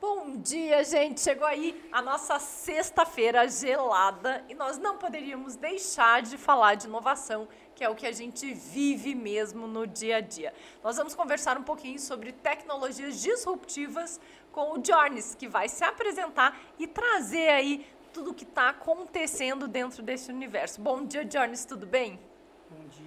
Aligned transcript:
Bom 0.00 0.36
dia, 0.38 0.84
gente! 0.84 1.20
Chegou 1.20 1.46
aí 1.46 1.88
a 1.90 2.02
nossa 2.02 2.38
sexta-feira 2.38 3.48
gelada 3.48 4.44
e 4.48 4.54
nós 4.54 4.76
não 4.78 4.98
poderíamos 4.98 5.56
deixar 5.56 6.22
de 6.22 6.36
falar 6.36 6.74
de 6.74 6.86
inovação, 6.86 7.48
que 7.74 7.82
é 7.82 7.88
o 7.88 7.94
que 7.94 8.06
a 8.06 8.12
gente 8.12 8.52
vive 8.52 9.14
mesmo 9.14 9.66
no 9.66 9.86
dia 9.86 10.16
a 10.16 10.20
dia. 10.20 10.52
Nós 10.84 10.96
vamos 10.96 11.14
conversar 11.14 11.56
um 11.56 11.62
pouquinho 11.62 11.98
sobre 11.98 12.32
tecnologias 12.32 13.22
disruptivas 13.22 14.20
com 14.52 14.78
o 14.78 14.84
Jornes, 14.84 15.34
que 15.34 15.48
vai 15.48 15.68
se 15.68 15.82
apresentar 15.82 16.58
e 16.78 16.86
trazer 16.86 17.48
aí 17.48 17.86
tudo 18.12 18.30
o 18.30 18.34
que 18.34 18.44
está 18.44 18.68
acontecendo 18.70 19.66
dentro 19.66 20.02
desse 20.02 20.30
universo. 20.30 20.80
Bom 20.80 21.04
dia, 21.04 21.26
Jornes, 21.28 21.64
tudo 21.64 21.86
bem? 21.86 22.18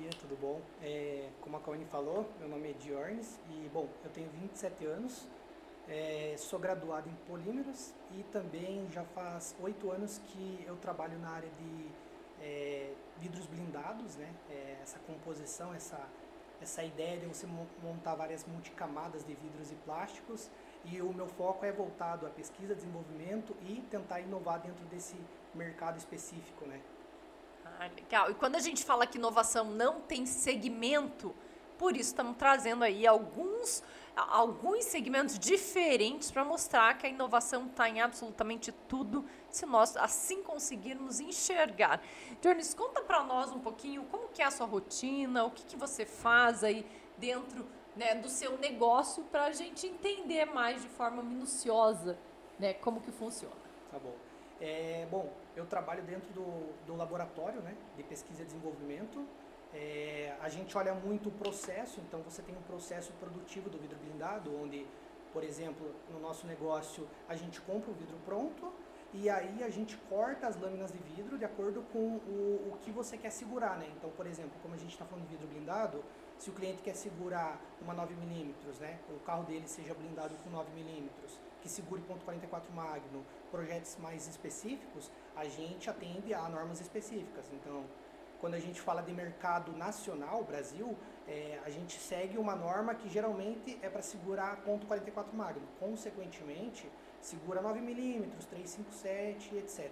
Dia, 0.09 0.19
tudo 0.19 0.35
bom? 0.41 0.59
É, 0.81 1.29
como 1.39 1.57
a 1.57 1.59
Kawane 1.59 1.85
falou, 1.85 2.27
meu 2.39 2.49
nome 2.49 2.71
é 2.71 2.73
Diornes 2.73 3.39
e, 3.47 3.69
bom, 3.71 3.87
eu 4.03 4.09
tenho 4.09 4.27
27 4.41 4.83
anos, 4.85 5.27
é, 5.87 6.33
sou 6.35 6.57
graduado 6.57 7.07
em 7.07 7.13
polímeros 7.27 7.93
e 8.17 8.23
também 8.31 8.87
já 8.91 9.03
faz 9.03 9.55
oito 9.61 9.91
anos 9.91 10.19
que 10.25 10.63
eu 10.65 10.75
trabalho 10.77 11.19
na 11.19 11.29
área 11.29 11.49
de 11.49 11.87
é, 12.41 12.91
vidros 13.19 13.45
blindados, 13.45 14.15
né? 14.15 14.33
É, 14.49 14.79
essa 14.81 14.97
composição, 14.99 15.75
essa, 15.75 16.01
essa 16.59 16.83
ideia 16.83 17.19
de 17.19 17.27
você 17.27 17.45
montar 17.83 18.15
várias 18.15 18.43
multicamadas 18.45 19.23
de 19.23 19.35
vidros 19.35 19.71
e 19.71 19.75
plásticos 19.75 20.49
e 20.85 20.99
o 21.03 21.13
meu 21.13 21.27
foco 21.27 21.65
é 21.65 21.71
voltado 21.71 22.25
à 22.25 22.31
pesquisa, 22.31 22.73
desenvolvimento 22.73 23.55
e 23.61 23.85
tentar 23.91 24.21
inovar 24.21 24.59
dentro 24.59 24.83
desse 24.85 25.15
mercado 25.53 25.97
específico, 25.97 26.65
né? 26.65 26.81
Ah, 27.79 27.87
legal. 27.95 28.31
E 28.31 28.35
quando 28.35 28.55
a 28.55 28.59
gente 28.59 28.83
fala 28.83 29.05
que 29.05 29.17
inovação 29.17 29.65
não 29.65 30.01
tem 30.01 30.25
segmento, 30.25 31.35
por 31.77 31.95
isso 31.95 32.09
estamos 32.09 32.35
trazendo 32.37 32.83
aí 32.83 33.07
alguns, 33.07 33.81
alguns 34.15 34.83
segmentos 34.85 35.39
diferentes 35.39 36.29
para 36.29 36.43
mostrar 36.43 36.97
que 36.97 37.07
a 37.07 37.09
inovação 37.09 37.67
está 37.67 37.87
em 37.87 38.01
absolutamente 38.01 38.71
tudo, 38.87 39.25
se 39.49 39.65
nós 39.65 39.95
assim 39.95 40.43
conseguirmos 40.43 41.19
enxergar. 41.19 42.01
Jones, 42.41 42.73
conta 42.73 43.01
para 43.01 43.23
nós 43.23 43.51
um 43.51 43.59
pouquinho 43.59 44.03
como 44.05 44.27
que 44.27 44.41
é 44.41 44.45
a 44.45 44.51
sua 44.51 44.67
rotina, 44.67 45.45
o 45.45 45.51
que, 45.51 45.63
que 45.63 45.77
você 45.77 46.05
faz 46.05 46.63
aí 46.63 46.85
dentro 47.17 47.65
né, 47.95 48.15
do 48.15 48.29
seu 48.29 48.57
negócio 48.57 49.23
para 49.25 49.45
a 49.45 49.51
gente 49.51 49.87
entender 49.87 50.45
mais 50.45 50.81
de 50.81 50.89
forma 50.89 51.23
minuciosa 51.23 52.17
né, 52.59 52.73
como 52.73 53.01
que 53.01 53.11
funciona. 53.11 53.55
Tá 53.89 53.97
bom. 53.97 54.28
É, 54.61 55.07
bom, 55.09 55.31
eu 55.55 55.65
trabalho 55.65 56.03
dentro 56.03 56.31
do, 56.33 56.73
do 56.85 56.95
laboratório 56.95 57.61
né, 57.61 57.75
de 57.95 58.03
pesquisa 58.03 58.41
e 58.41 58.45
desenvolvimento. 58.45 59.25
É, 59.73 60.35
a 60.41 60.49
gente 60.49 60.77
olha 60.77 60.93
muito 60.93 61.29
o 61.29 61.31
processo, 61.31 62.01
então 62.01 62.21
você 62.21 62.41
tem 62.41 62.55
um 62.55 62.61
processo 62.63 63.11
produtivo 63.13 63.69
do 63.69 63.77
vidro 63.77 63.97
blindado, 63.97 64.51
onde, 64.61 64.85
por 65.31 65.43
exemplo, 65.43 65.93
no 66.09 66.19
nosso 66.19 66.47
negócio, 66.47 67.07
a 67.27 67.35
gente 67.35 67.61
compra 67.61 67.91
o 67.91 67.93
vidro 67.93 68.17
pronto 68.25 68.73
e 69.13 69.29
aí 69.29 69.63
a 69.63 69.69
gente 69.69 69.97
corta 70.09 70.47
as 70.47 70.59
lâminas 70.59 70.91
de 70.91 70.99
vidro 70.99 71.37
de 71.37 71.45
acordo 71.45 71.81
com 71.93 72.17
o, 72.17 72.73
o 72.73 72.77
que 72.81 72.91
você 72.91 73.17
quer 73.17 73.31
segurar. 73.31 73.77
Né? 73.77 73.89
Então, 73.95 74.09
por 74.11 74.27
exemplo, 74.27 74.51
como 74.61 74.73
a 74.73 74.77
gente 74.77 74.91
está 74.91 75.05
falando 75.05 75.25
de 75.25 75.31
vidro 75.31 75.47
blindado, 75.47 76.03
se 76.37 76.49
o 76.49 76.53
cliente 76.53 76.81
quer 76.81 76.95
segurar 76.95 77.59
uma 77.81 77.93
9mm, 77.93 78.53
né, 78.79 78.99
o 79.09 79.19
carro 79.19 79.43
dele 79.43 79.67
seja 79.67 79.93
blindado 79.93 80.35
com 80.43 80.49
9mm, 80.49 81.09
que 81.61 81.69
segure 81.69 82.01
ponto 82.01 82.25
.44 82.25 82.69
Magno, 82.73 83.25
projetos 83.51 83.97
mais 83.97 84.27
específicos, 84.27 85.11
a 85.35 85.45
gente 85.45 85.89
atende 85.89 86.33
a 86.33 86.47
normas 86.49 86.79
específicas. 86.79 87.45
Então, 87.53 87.83
quando 88.39 88.53
a 88.53 88.59
gente 88.59 88.79
fala 88.79 89.01
de 89.01 89.11
mercado 89.11 89.71
nacional, 89.73 90.43
Brasil, 90.43 90.97
é, 91.27 91.59
a 91.65 91.69
gente 91.69 91.99
segue 91.99 92.37
uma 92.37 92.55
norma 92.55 92.95
que 92.95 93.09
geralmente 93.09 93.77
é 93.81 93.89
para 93.89 94.01
segurar 94.01 94.57
ponto 94.63 94.87
.44 94.87 95.33
Magno. 95.33 95.67
Consequentemente, 95.79 96.89
segura 97.19 97.61
9mm, 97.61 98.29
357, 98.49 99.55
etc. 99.57 99.91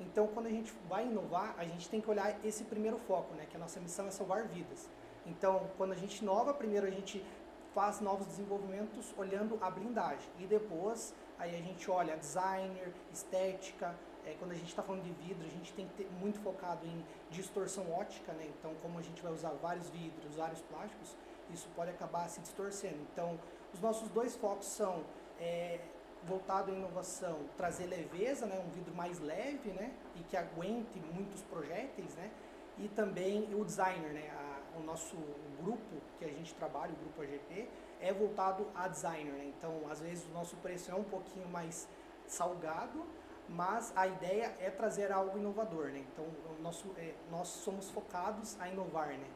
Então, 0.00 0.28
quando 0.28 0.46
a 0.46 0.50
gente 0.50 0.72
vai 0.88 1.06
inovar, 1.06 1.54
a 1.58 1.64
gente 1.64 1.88
tem 1.88 2.00
que 2.00 2.08
olhar 2.08 2.38
esse 2.44 2.62
primeiro 2.64 2.98
foco, 2.98 3.34
né, 3.34 3.46
que 3.50 3.56
a 3.56 3.60
nossa 3.60 3.80
missão 3.80 4.06
é 4.06 4.10
salvar 4.12 4.46
vidas. 4.46 4.88
Então, 5.26 5.68
quando 5.76 5.92
a 5.92 5.96
gente 5.96 6.18
inova, 6.18 6.54
primeiro 6.54 6.86
a 6.86 6.90
gente 6.90 7.24
faz 7.78 8.00
novos 8.00 8.26
desenvolvimentos 8.26 9.14
olhando 9.16 9.56
a 9.60 9.70
blindagem 9.70 10.28
e 10.40 10.46
depois 10.48 11.14
aí 11.38 11.54
a 11.54 11.62
gente 11.62 11.88
olha 11.88 12.16
designer, 12.16 12.92
estética. 13.12 13.94
É, 14.26 14.34
quando 14.40 14.50
a 14.50 14.54
gente 14.56 14.66
está 14.66 14.82
falando 14.82 15.04
de 15.04 15.12
vidro, 15.12 15.46
a 15.46 15.50
gente 15.50 15.72
tem 15.74 15.86
que 15.86 15.94
ter 15.94 16.10
muito 16.20 16.40
focado 16.40 16.84
em 16.84 17.06
distorção 17.30 17.88
ótica, 17.92 18.32
né? 18.32 18.50
Então, 18.58 18.74
como 18.82 18.98
a 18.98 19.02
gente 19.02 19.22
vai 19.22 19.32
usar 19.32 19.50
vários 19.62 19.88
vidros, 19.90 20.34
vários 20.34 20.60
plásticos, 20.62 21.16
isso 21.50 21.68
pode 21.76 21.90
acabar 21.92 22.28
se 22.28 22.40
distorcendo. 22.40 22.98
Então, 23.12 23.38
os 23.72 23.80
nossos 23.80 24.08
dois 24.08 24.34
focos 24.34 24.66
são 24.66 25.04
é, 25.38 25.78
voltado 26.24 26.72
à 26.72 26.74
inovação, 26.74 27.38
trazer 27.56 27.86
leveza, 27.86 28.44
né? 28.44 28.58
Um 28.58 28.70
vidro 28.70 28.92
mais 28.92 29.20
leve, 29.20 29.70
né? 29.70 29.94
E 30.16 30.24
que 30.24 30.36
aguente 30.36 31.00
muitos 31.14 31.42
projéteis, 31.42 32.12
né? 32.16 32.28
E 32.76 32.88
também 32.88 33.54
o 33.54 33.64
designer, 33.64 34.12
né? 34.12 34.30
A, 34.30 34.57
o 34.78 34.82
nosso 34.82 35.16
grupo 35.60 36.00
que 36.18 36.24
a 36.24 36.28
gente 36.28 36.54
trabalha, 36.54 36.92
o 36.92 36.96
grupo 36.96 37.22
AGP, 37.22 37.68
é 38.00 38.12
voltado 38.12 38.66
a 38.74 38.88
designer. 38.88 39.32
Né? 39.32 39.52
Então, 39.56 39.82
às 39.90 40.00
vezes 40.00 40.24
o 40.26 40.30
nosso 40.30 40.56
preço 40.56 40.90
é 40.90 40.94
um 40.94 41.04
pouquinho 41.04 41.48
mais 41.48 41.88
salgado, 42.26 43.04
mas 43.48 43.92
a 43.96 44.06
ideia 44.06 44.54
é 44.60 44.70
trazer 44.70 45.10
algo 45.10 45.38
inovador. 45.38 45.86
Né? 45.86 46.04
Então, 46.12 46.26
nosso, 46.62 46.90
é, 46.96 47.14
nós 47.30 47.48
somos 47.48 47.90
focados 47.90 48.56
a 48.60 48.68
inovar. 48.68 49.08
Né? 49.08 49.26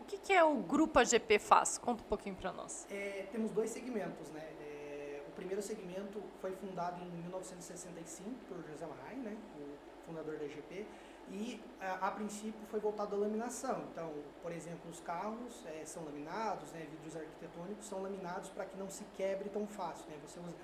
O 0.00 0.04
que, 0.04 0.18
que 0.18 0.32
é 0.32 0.44
o 0.44 0.56
grupo 0.56 0.98
AGP 0.98 1.38
faz? 1.38 1.78
Conta 1.78 2.02
um 2.02 2.06
pouquinho 2.06 2.34
para 2.34 2.52
nós. 2.52 2.86
É, 2.90 3.26
temos 3.30 3.50
dois 3.52 3.70
segmentos. 3.70 4.28
Né? 4.30 4.40
É, 4.40 5.22
o 5.28 5.30
primeiro 5.32 5.62
segmento 5.62 6.22
foi 6.40 6.52
fundado 6.52 7.02
em 7.02 7.08
1965 7.22 8.30
por 8.48 8.62
José 8.68 8.86
Marrai, 8.86 9.16
né? 9.16 9.36
o 9.56 10.06
fundador 10.06 10.36
da 10.38 10.44
AGP 10.44 10.86
e 11.32 11.58
a, 11.80 12.08
a, 12.08 12.10
princípio 12.10 12.60
foi 12.70 12.78
voltado 12.78 13.16
à 13.16 13.18
laminação. 13.18 13.82
Então, 13.90 14.12
por 14.42 14.52
exemplo, 14.52 14.90
os 14.90 15.00
carros 15.00 15.64
é, 15.66 15.82
são 15.86 16.04
laminados, 16.04 16.70
né, 16.72 16.86
vidros 16.90 17.16
arquitetônicos 17.16 17.86
são 17.86 18.02
laminados 18.02 18.50
para 18.50 18.66
que 18.66 18.76
não 18.76 18.90
se 18.90 19.02
quebre 19.16 19.48
tão 19.48 19.66
fácil. 19.66 20.04
Né? 20.10 20.18
Você 20.26 20.38
usa 20.38 20.54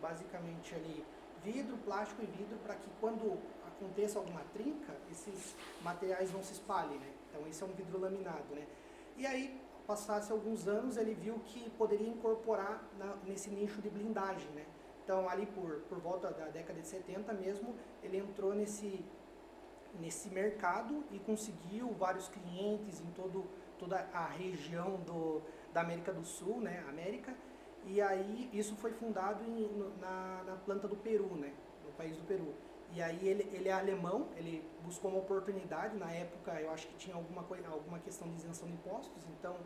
basicamente 0.00 0.74
ali 0.74 1.04
vidro, 1.44 1.76
plástico 1.84 2.22
e 2.22 2.26
vidro 2.26 2.56
para 2.64 2.74
que 2.74 2.88
quando 3.00 3.38
aconteça 3.66 4.18
alguma 4.18 4.40
trinca, 4.54 4.94
esses 5.10 5.54
materiais 5.82 6.32
não 6.32 6.42
se 6.42 6.54
espalhem. 6.54 6.98
Né? 6.98 7.12
Então, 7.28 7.46
esse 7.46 7.62
é 7.62 7.66
um 7.66 7.72
vidro 7.72 8.00
laminado. 8.00 8.54
Né? 8.54 8.66
E 9.18 9.26
aí, 9.26 9.60
passasse 9.86 10.32
alguns 10.32 10.66
anos, 10.66 10.96
ele 10.96 11.12
viu 11.12 11.38
que 11.44 11.68
poderia 11.70 12.08
incorporar 12.08 12.82
na, 12.98 13.14
nesse 13.26 13.50
nicho 13.50 13.82
de 13.82 13.90
blindagem. 13.90 14.48
Né? 14.52 14.64
Então, 15.04 15.28
ali 15.28 15.44
por, 15.44 15.80
por 15.82 15.98
volta 15.98 16.30
da 16.30 16.46
década 16.46 16.80
de 16.80 16.88
70 16.88 17.30
mesmo, 17.34 17.74
ele 18.02 18.16
entrou 18.16 18.54
nesse 18.54 19.04
nesse 20.00 20.28
mercado 20.28 21.04
e 21.10 21.18
conseguiu 21.18 21.92
vários 21.92 22.28
clientes 22.28 23.00
em 23.00 23.10
todo, 23.12 23.44
toda 23.78 24.08
a 24.12 24.26
região 24.26 24.96
do, 25.06 25.42
da 25.72 25.80
América 25.80 26.12
do 26.12 26.24
Sul, 26.24 26.60
né, 26.60 26.84
América, 26.88 27.34
e 27.86 28.00
aí 28.00 28.48
isso 28.52 28.74
foi 28.76 28.92
fundado 28.92 29.44
em, 29.44 29.68
na, 30.00 30.42
na 30.46 30.56
planta 30.56 30.88
do 30.88 30.96
Peru, 30.96 31.36
né, 31.36 31.52
no 31.84 31.92
país 31.92 32.16
do 32.16 32.24
Peru. 32.24 32.54
E 32.92 33.02
aí 33.02 33.26
ele, 33.26 33.48
ele 33.52 33.68
é 33.68 33.72
alemão, 33.72 34.28
ele 34.36 34.64
buscou 34.84 35.10
uma 35.10 35.20
oportunidade, 35.20 35.96
na 35.96 36.10
época 36.12 36.52
eu 36.60 36.70
acho 36.70 36.86
que 36.86 36.94
tinha 36.96 37.16
alguma, 37.16 37.42
coisa, 37.42 37.66
alguma 37.68 37.98
questão 37.98 38.28
de 38.28 38.36
isenção 38.36 38.68
de 38.68 38.74
impostos, 38.74 39.24
então 39.36 39.56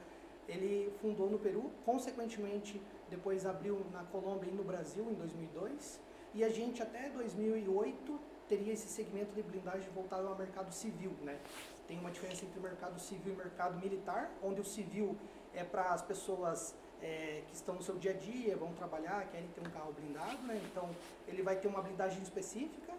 ele 0.49 0.91
fundou 1.03 1.29
no 1.29 1.39
Peru, 1.39 1.71
consequentemente 1.85 2.81
depois 3.11 3.45
abriu 3.45 3.85
na 3.93 4.03
Colômbia 4.05 4.49
e 4.51 4.55
no 4.55 4.65
Brasil 4.65 5.05
em 5.11 5.15
2002, 5.15 6.01
e 6.35 6.43
a 6.43 6.49
gente 6.49 6.83
até 6.83 7.11
2008 7.11 8.19
teria 8.49 8.73
esse 8.73 8.89
segmento 8.89 9.33
de 9.33 9.43
blindagem 9.43 9.89
voltado 9.91 10.27
ao 10.27 10.37
mercado 10.37 10.73
civil, 10.73 11.13
né? 11.23 11.39
Tem 11.87 11.99
uma 11.99 12.11
diferença 12.11 12.45
entre 12.45 12.59
o 12.59 12.63
mercado 12.63 12.99
civil 12.99 13.33
e 13.33 13.37
o 13.37 13.39
mercado 13.39 13.79
militar, 13.79 14.31
onde 14.43 14.61
o 14.61 14.65
civil 14.65 15.17
é 15.55 15.63
para 15.63 15.93
as 15.93 16.03
pessoas 16.03 16.75
é, 17.03 17.43
que 17.47 17.55
estão 17.55 17.75
no 17.75 17.83
seu 17.83 17.97
dia 17.97 18.11
a 18.13 18.15
dia, 18.15 18.57
vão 18.57 18.73
trabalhar, 18.73 19.27
querem 19.31 19.49
ter 19.49 19.61
um 19.61 19.71
carro 19.71 19.93
blindado, 19.93 20.43
né? 20.43 20.61
Então 20.71 20.89
ele 21.27 21.43
vai 21.43 21.57
ter 21.57 21.69
uma 21.69 21.83
blindagem 21.83 22.23
específica. 22.23 22.93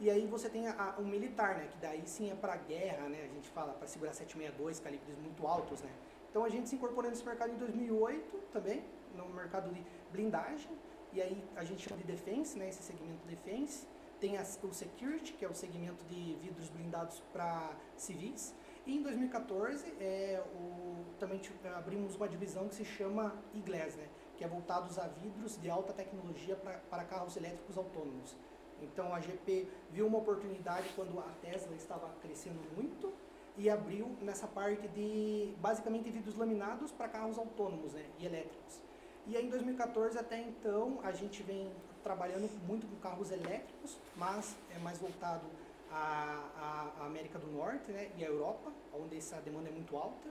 E 0.00 0.10
aí 0.10 0.26
você 0.26 0.48
tem 0.48 0.66
a, 0.68 0.96
o 0.98 1.02
militar, 1.02 1.56
né? 1.56 1.68
Que 1.70 1.78
daí 1.78 2.02
sim 2.06 2.30
é 2.30 2.34
para 2.34 2.56
guerra, 2.56 3.08
né? 3.08 3.28
A 3.30 3.34
gente 3.34 3.48
fala 3.50 3.72
para 3.74 3.86
segurar 3.86 4.12
762, 4.12 4.80
calibres 4.80 5.18
muito 5.18 5.46
altos, 5.46 5.80
né? 5.82 5.90
Então 6.30 6.44
a 6.44 6.48
gente 6.48 6.68
se 6.68 6.74
incorporou 6.74 7.10
nesse 7.10 7.24
mercado 7.24 7.52
em 7.52 7.56
2008 7.56 8.36
também, 8.52 8.82
no 9.14 9.28
mercado 9.28 9.72
de 9.72 9.84
blindagem. 10.10 10.70
E 11.12 11.22
aí 11.22 11.44
a 11.54 11.62
gente 11.62 11.88
chama 11.88 12.00
de 12.00 12.06
defense, 12.08 12.58
né? 12.58 12.68
Esse 12.68 12.82
segmento 12.82 13.24
defense 13.26 13.86
tem 14.24 14.38
o 14.38 14.72
Security, 14.72 15.34
que 15.34 15.44
é 15.44 15.48
o 15.48 15.54
segmento 15.54 16.02
de 16.06 16.34
vidros 16.40 16.70
blindados 16.70 17.22
para 17.30 17.76
civis. 17.94 18.54
E 18.86 18.96
em 18.96 19.02
2014 19.02 19.86
é, 20.00 20.42
o, 20.54 21.04
também 21.18 21.38
abrimos 21.76 22.16
uma 22.16 22.26
divisão 22.26 22.66
que 22.66 22.74
se 22.74 22.86
chama 22.86 23.34
e-glass, 23.52 23.96
né, 23.96 24.08
que 24.34 24.42
é 24.42 24.48
voltados 24.48 24.98
a 24.98 25.06
vidros 25.08 25.60
de 25.60 25.68
alta 25.68 25.92
tecnologia 25.92 26.56
para 26.56 27.04
carros 27.04 27.36
elétricos 27.36 27.76
autônomos. 27.76 28.34
Então 28.80 29.14
a 29.14 29.20
GP 29.20 29.68
viu 29.90 30.06
uma 30.06 30.18
oportunidade 30.18 30.88
quando 30.96 31.18
a 31.18 31.30
Tesla 31.42 31.76
estava 31.76 32.08
crescendo 32.22 32.60
muito 32.74 33.12
e 33.58 33.68
abriu 33.68 34.16
nessa 34.22 34.46
parte 34.46 34.88
de 34.88 35.54
basicamente 35.60 36.08
vidros 36.08 36.36
laminados 36.36 36.90
para 36.90 37.08
carros 37.08 37.38
autônomos 37.38 37.92
né, 37.92 38.06
e 38.18 38.24
elétricos. 38.24 38.80
E 39.26 39.36
aí 39.36 39.44
em 39.44 39.50
2014 39.50 40.18
até 40.18 40.40
então 40.40 40.98
a 41.02 41.12
gente 41.12 41.42
vem 41.42 41.70
trabalhando 42.04 42.48
muito 42.68 42.86
com 42.86 42.96
carros 42.96 43.32
elétricos, 43.32 43.98
mas 44.14 44.54
é 44.76 44.78
mais 44.78 44.98
voltado 44.98 45.46
à, 45.90 46.92
à 47.00 47.06
América 47.06 47.38
do 47.38 47.50
Norte 47.50 47.90
né, 47.90 48.10
e 48.16 48.24
à 48.24 48.28
Europa, 48.28 48.70
onde 48.92 49.16
essa 49.16 49.40
demanda 49.40 49.70
é 49.70 49.72
muito 49.72 49.96
alta. 49.96 50.28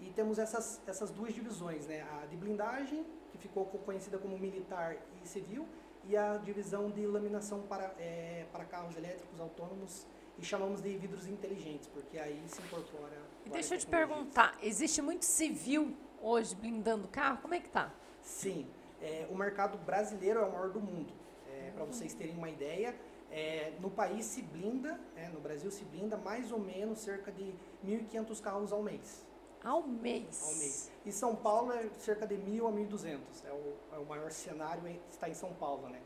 E 0.00 0.10
temos 0.10 0.38
essas, 0.38 0.80
essas 0.86 1.10
duas 1.10 1.34
divisões, 1.34 1.86
né, 1.86 2.06
a 2.22 2.26
de 2.26 2.36
blindagem, 2.36 3.04
que 3.32 3.38
ficou 3.38 3.66
conhecida 3.66 4.16
como 4.16 4.38
militar 4.38 4.96
e 5.22 5.26
civil, 5.26 5.66
e 6.04 6.16
a 6.16 6.36
divisão 6.38 6.88
de 6.90 7.04
laminação 7.06 7.62
para, 7.62 7.92
é, 7.98 8.46
para 8.52 8.64
carros 8.64 8.96
elétricos 8.96 9.38
autônomos 9.40 10.06
e 10.38 10.44
chamamos 10.44 10.80
de 10.80 10.96
vidros 10.96 11.26
inteligentes, 11.26 11.88
porque 11.88 12.16
aí 12.16 12.40
se 12.46 12.62
incorpora. 12.62 13.20
Deixa 13.44 13.74
eu 13.74 13.78
te 13.78 13.86
perguntar, 13.86 14.56
existe 14.62 15.02
muito 15.02 15.24
civil 15.24 15.94
hoje 16.22 16.54
blindando 16.54 17.08
carro? 17.08 17.38
Como 17.42 17.54
é 17.54 17.60
que 17.60 17.68
tá? 17.68 17.92
Sim, 18.22 18.66
é, 19.02 19.26
o 19.30 19.34
mercado 19.36 19.78
brasileiro 19.78 20.40
é 20.40 20.44
o 20.44 20.52
maior 20.52 20.70
do 20.70 20.80
mundo. 20.80 21.12
É, 21.48 21.70
Para 21.70 21.84
vocês 21.84 22.14
terem 22.14 22.36
uma 22.36 22.48
ideia, 22.48 22.94
é, 23.30 23.72
no 23.80 23.90
país 23.90 24.24
se 24.24 24.42
blinda, 24.42 24.98
é, 25.16 25.28
no 25.28 25.40
Brasil 25.40 25.70
se 25.70 25.84
blinda 25.84 26.16
mais 26.16 26.50
ou 26.50 26.58
menos 26.58 26.98
cerca 26.98 27.30
de 27.30 27.54
1.500 27.84 28.40
carros 28.40 28.72
ao 28.72 28.82
mês. 28.82 29.26
Ao 29.62 29.82
mês? 29.82 30.42
Ao 30.42 30.54
mês. 30.54 30.90
E 31.04 31.12
São 31.12 31.34
Paulo 31.34 31.72
é 31.72 31.88
cerca 31.98 32.26
de 32.26 32.36
1.000 32.36 32.68
a 32.68 32.72
1.200. 32.72 33.18
É 33.44 33.52
o, 33.52 33.96
é 33.96 33.98
o 33.98 34.06
maior 34.06 34.30
cenário 34.30 34.82
está 35.10 35.28
em 35.28 35.34
São 35.34 35.52
Paulo, 35.54 35.88
né? 35.88 36.00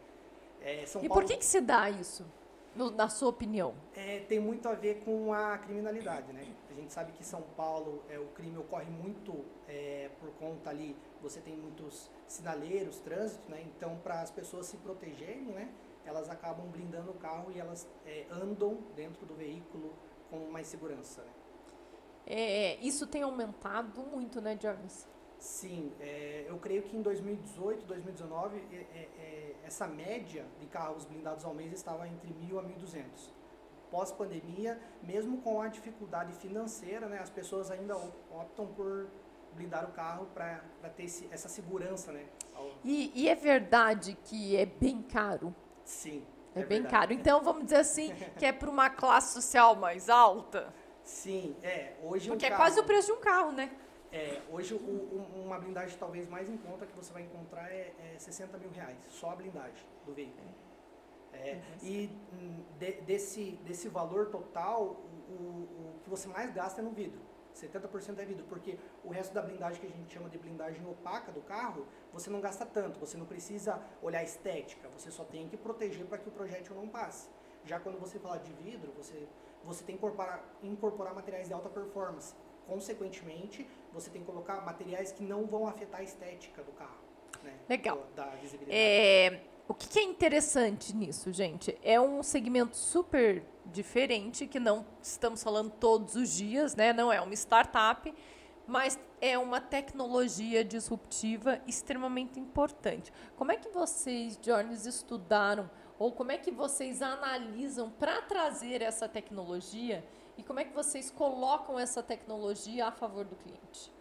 É, 0.61 0.87
São 0.87 1.05
e 1.05 1.09
Paulo, 1.09 1.23
por 1.23 1.29
que, 1.29 1.37
que 1.37 1.45
se 1.45 1.61
dá 1.61 1.91
isso? 1.91 2.25
No, 2.75 2.91
na 2.91 3.09
sua 3.09 3.29
opinião? 3.29 3.75
É, 3.95 4.21
tem 4.21 4.41
muito 4.41 4.69
a 4.69 4.75
ver 4.75 5.03
com 5.05 5.33
a 5.33 5.59
criminalidade, 5.59 6.33
né? 6.33 6.47
A 6.71 6.75
gente 6.75 6.93
sabe 6.93 7.13
que 7.13 7.25
São 7.25 7.43
Paulo, 7.57 8.03
é, 8.09 8.19
o 8.19 8.27
crime 8.29 8.57
ocorre 8.57 8.91
muito 8.91 9.45
é, 9.69 10.11
por 10.19 10.31
conta 10.33 10.71
ali, 10.71 10.97
você 11.21 11.41
tem 11.41 11.57
muitos 11.57 12.11
sinaleiros, 12.27 12.99
trânsito, 13.01 13.51
né? 13.51 13.63
Então, 13.67 13.97
para 14.03 14.21
as 14.21 14.31
pessoas 14.31 14.67
se 14.67 14.77
protegerem, 14.79 15.45
né? 15.45 15.71
Elas 16.05 16.29
acabam 16.29 16.67
blindando 16.67 17.11
o 17.11 17.15
carro 17.15 17.53
e 17.55 17.61
elas 17.61 17.87
é, 18.07 18.27
andam 18.31 18.79
dentro 18.97 19.25
do 19.27 19.35
veículo 19.35 19.93
com 20.31 20.51
mais 20.51 20.67
segurança, 20.67 21.23
né? 21.23 21.31
É, 22.27 22.77
isso 22.77 23.07
tem 23.07 23.23
aumentado 23.23 24.01
muito, 24.03 24.41
né, 24.41 24.57
Jarvis? 24.61 25.07
Sim, 25.43 25.93
é, 25.99 26.45
eu 26.47 26.57
creio 26.57 26.85
que 26.85 26.97
em 26.97 27.03
2018, 27.03 27.85
2019, 27.85 28.63
é, 28.73 29.09
é, 29.19 29.55
essa 29.65 29.89
média 29.89 30.47
de 30.61 30.67
carros 30.67 31.05
blindados 31.05 31.45
ao 31.45 31.53
mês 31.53 31.73
estava 31.73 32.07
entre 32.07 32.33
1.000 32.33 32.61
a 32.61 32.63
1.200. 32.63 33.05
Pós-pandemia, 33.91 34.81
mesmo 35.03 35.39
com 35.39 35.61
a 35.61 35.67
dificuldade 35.67 36.33
financeira, 36.35 37.09
né, 37.09 37.19
as 37.19 37.29
pessoas 37.29 37.73
ainda 37.73 37.97
optam 38.31 38.69
por 38.69 39.09
blindar 39.57 39.85
o 39.85 39.93
carro 39.93 40.29
para 40.33 40.63
ter 40.97 41.07
esse, 41.07 41.29
essa 41.33 41.49
segurança. 41.49 42.13
Né, 42.13 42.25
e, 42.85 43.11
e, 43.13 43.29
é 43.29 43.35
verdade 43.35 44.17
que 44.23 44.57
é 44.57 44.65
bem 44.65 45.03
caro? 45.03 45.53
Sim. 45.85 46.25
É, 46.55 46.61
é 46.61 46.65
bem 46.65 46.83
verdade. 46.83 47.01
caro. 47.09 47.13
Então, 47.13 47.43
vamos 47.43 47.65
dizer 47.65 47.79
assim, 47.79 48.15
que 48.39 48.47
é 48.47 48.53
para 48.53 48.71
uma 48.71 48.89
classe 48.89 49.35
social 49.35 49.75
mais 49.75 50.09
alta? 50.09 50.73
Sim, 51.03 51.57
é. 51.65 51.95
Hoje 52.01 52.29
Porque 52.29 52.45
um 52.45 52.47
é 52.47 52.51
carro... 52.51 52.63
quase 52.63 52.79
o 52.79 52.85
preço 52.85 53.09
de 53.09 53.19
um 53.19 53.21
carro, 53.21 53.51
né? 53.51 53.73
É, 54.13 54.43
hoje 54.51 54.75
o, 54.75 54.79
uma 55.43 55.59
blindagem 55.59 55.97
talvez 55.99 56.29
mais 56.29 56.47
em 56.51 56.57
conta 56.59 56.85
que 56.85 56.95
você 56.95 57.11
vai 57.15 57.23
encontrar 57.23 57.73
é, 57.73 57.95
é 58.15 58.19
60 58.19 58.59
mil 58.59 58.71
reais, 58.71 58.99
só 59.09 59.31
a 59.31 59.37
blindagem 59.37 59.87
do 60.05 60.13
veículo. 60.13 60.49
É, 61.33 61.63
e 61.83 62.11
hum, 62.31 62.63
de, 62.79 62.93
desse, 63.01 63.53
desse 63.65 63.89
valor 63.89 64.27
total, 64.27 65.01
o, 65.31 65.33
o, 65.33 66.01
que 66.05 66.11
você 66.11 66.29
mais 66.29 66.53
gasta 66.53 66.83
é 66.83 66.85
no 66.85 66.91
vidro. 66.91 67.19
70% 67.55 68.19
é 68.19 68.25
vidro, 68.27 68.45
porque 68.45 68.79
o 69.03 69.09
resto 69.09 69.33
da 69.33 69.41
blindagem 69.41 69.81
que 69.81 69.87
a 69.87 69.91
gente 69.91 70.13
chama 70.13 70.29
de 70.29 70.37
blindagem 70.37 70.87
opaca 70.87 71.33
do 71.33 71.41
carro, 71.41 71.87
você 72.13 72.29
não 72.29 72.41
gasta 72.41 72.67
tanto, 72.67 73.01
você 73.01 73.17
não 73.17 73.25
precisa 73.25 73.81
olhar 74.03 74.23
estética, 74.23 74.91
você 74.91 75.11
só 75.11 75.25
tem 75.25 75.49
que 75.49 75.57
proteger 75.57 76.05
para 76.05 76.19
que 76.19 76.29
o 76.29 76.33
projétil 76.33 76.75
não 76.75 76.87
passe. 76.87 77.31
Já 77.65 77.81
quando 77.81 77.99
você 77.99 78.19
fala 78.19 78.39
de 78.39 78.53
vidro, 78.53 78.93
você, 78.93 79.27
você 79.65 79.83
tem 79.85 79.97
que 79.97 80.05
incorporar, 80.05 80.45
incorporar 80.63 81.15
materiais 81.15 81.49
de 81.49 81.55
alta 81.55 81.71
performance 81.71 82.35
consequentemente, 82.67 83.67
você 83.93 84.11
tem 84.11 84.23
que 84.23 84.27
colocar 84.27 84.61
materiais 84.63 85.13
que 85.13 85.23
não 85.23 85.47
vão 85.47 85.67
afetar 85.67 86.01
a 86.01 86.05
estética 86.05 86.63
do 86.63 86.73
carro. 86.73 87.03
Né? 87.43 87.55
Legal. 87.69 88.07
Da 88.15 88.27
visibilidade. 88.37 88.77
É, 88.77 89.43
o 89.69 89.75
que, 89.75 89.89
que 89.89 89.99
é 89.99 90.03
interessante 90.03 90.95
nisso, 90.95 91.33
gente? 91.33 91.79
É 91.83 92.01
um 92.01 92.23
segmento 92.23 92.77
super 92.77 93.43
diferente, 93.67 94.47
que 94.47 94.59
não 94.59 94.87
estamos 95.01 95.43
falando 95.43 95.71
todos 95.71 96.15
os 96.15 96.31
dias, 96.31 96.75
né? 96.75 96.93
não 96.93 97.13
é 97.13 97.21
uma 97.21 97.35
startup, 97.35 98.13
mas 98.67 98.99
é 99.21 99.39
uma 99.39 99.61
tecnologia 99.61 100.65
disruptiva 100.65 101.61
extremamente 101.67 102.39
importante. 102.41 103.13
Como 103.37 103.53
é 103.53 103.57
que 103.57 103.69
vocês, 103.69 104.37
Jones, 104.39 104.87
estudaram 104.87 105.71
ou 105.99 106.13
como 106.13 106.33
é 106.33 106.39
que 106.39 106.51
vocês 106.51 107.01
analisam 107.01 107.91
para 107.91 108.21
trazer 108.23 108.83
essa 108.83 109.09
tecnologia 109.09 110.05
e 110.37 110.43
como 110.43 110.61
é 110.61 110.65
que 110.65 110.73
vocês 110.73 111.11
colocam 111.11 111.79
essa 111.79 112.03
tecnologia 112.03 112.87
a 112.87 112.93
favor 112.93 113.25
do 113.25 113.37
cliente? 113.37 113.93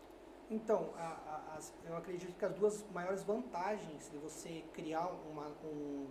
Então, 0.50 0.90
a, 0.98 1.58
a, 1.58 1.60
eu 1.88 1.96
acredito 1.96 2.38
que 2.38 2.46
as 2.46 2.54
duas 2.54 2.86
maiores 2.92 3.24
vantagens 3.24 4.10
de 4.10 4.18
você 4.18 4.64
criar 4.74 5.08
uma, 5.32 5.48
um, 5.64 6.08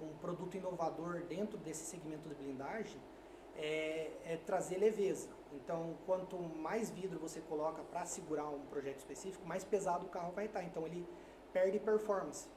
um 0.00 0.16
produto 0.20 0.56
inovador 0.56 1.22
dentro 1.24 1.58
desse 1.58 1.84
segmento 1.84 2.28
de 2.28 2.34
blindagem 2.34 3.00
é, 3.56 4.10
é, 4.24 4.36
trazer 4.46 4.78
leveza. 4.78 5.28
Então, 5.52 5.94
quanto 6.06 6.38
mais 6.38 6.90
vidro 6.90 7.18
você 7.18 7.40
coloca 7.40 7.82
para 7.82 8.06
segurar 8.06 8.48
um 8.48 8.64
projeto 8.66 8.98
específico, 8.98 9.46
mais 9.46 9.62
pesado 9.62 10.06
o 10.06 10.08
carro 10.08 10.32
vai 10.32 10.46
estar. 10.46 10.62
Então, 10.62 10.86
ele 10.86 11.06
perde 11.52 11.78
performance. 11.78 12.48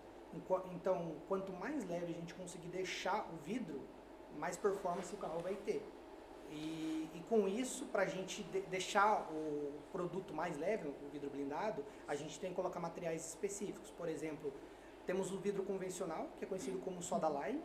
Então, 0.71 1.15
quanto 1.27 1.51
mais 1.53 1.87
leve 1.87 2.13
a 2.13 2.15
gente 2.15 2.33
conseguir 2.33 2.67
deixar 2.67 3.27
o 3.33 3.37
vidro, 3.43 3.81
mais 4.37 4.57
performance 4.57 5.13
o 5.13 5.17
carro 5.17 5.39
vai 5.39 5.55
ter. 5.55 5.85
E, 6.51 7.09
e 7.13 7.23
com 7.29 7.47
isso, 7.47 7.85
para 7.85 8.03
a 8.03 8.05
gente 8.05 8.43
de, 8.43 8.61
deixar 8.61 9.29
o 9.31 9.73
produto 9.91 10.33
mais 10.33 10.57
leve, 10.57 10.87
o 10.87 11.09
vidro 11.11 11.29
blindado, 11.29 11.83
a 12.07 12.15
gente 12.15 12.39
tem 12.39 12.49
que 12.49 12.55
colocar 12.55 12.79
materiais 12.79 13.27
específicos. 13.27 13.89
Por 13.91 14.07
exemplo, 14.07 14.53
temos 15.05 15.31
o 15.31 15.37
vidro 15.37 15.63
convencional, 15.63 16.29
que 16.37 16.45
é 16.45 16.47
conhecido 16.47 16.79
como 16.79 17.01
soda 17.01 17.29
lime. 17.29 17.61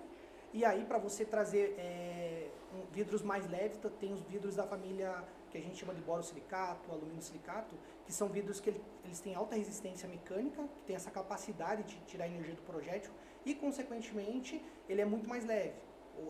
E 0.52 0.64
aí, 0.64 0.84
para 0.84 0.98
você 0.98 1.24
trazer 1.24 1.76
é, 1.78 2.48
um, 2.74 2.92
vidros 2.92 3.22
mais 3.22 3.48
leves, 3.48 3.78
tem 4.00 4.12
os 4.12 4.20
vidros 4.22 4.56
da 4.56 4.64
família 4.64 5.24
que 5.50 5.58
a 5.58 5.60
gente 5.60 5.76
chama 5.76 5.94
de 5.94 6.00
borosilicato, 6.00 6.90
alumínio 6.90 7.22
silicato, 7.22 7.74
que 8.04 8.12
são 8.12 8.28
vidros 8.28 8.60
que 8.60 8.70
ele, 8.70 8.80
eles 9.04 9.20
têm 9.20 9.34
alta 9.34 9.54
resistência 9.54 10.08
mecânica, 10.08 10.62
que 10.62 10.86
tem 10.86 10.96
essa 10.96 11.10
capacidade 11.10 11.82
de 11.84 12.00
tirar 12.00 12.26
energia 12.26 12.54
do 12.54 12.62
projétil 12.62 13.12
e, 13.44 13.54
consequentemente, 13.54 14.62
ele 14.88 15.00
é 15.00 15.04
muito 15.04 15.28
mais 15.28 15.44
leve 15.44 15.74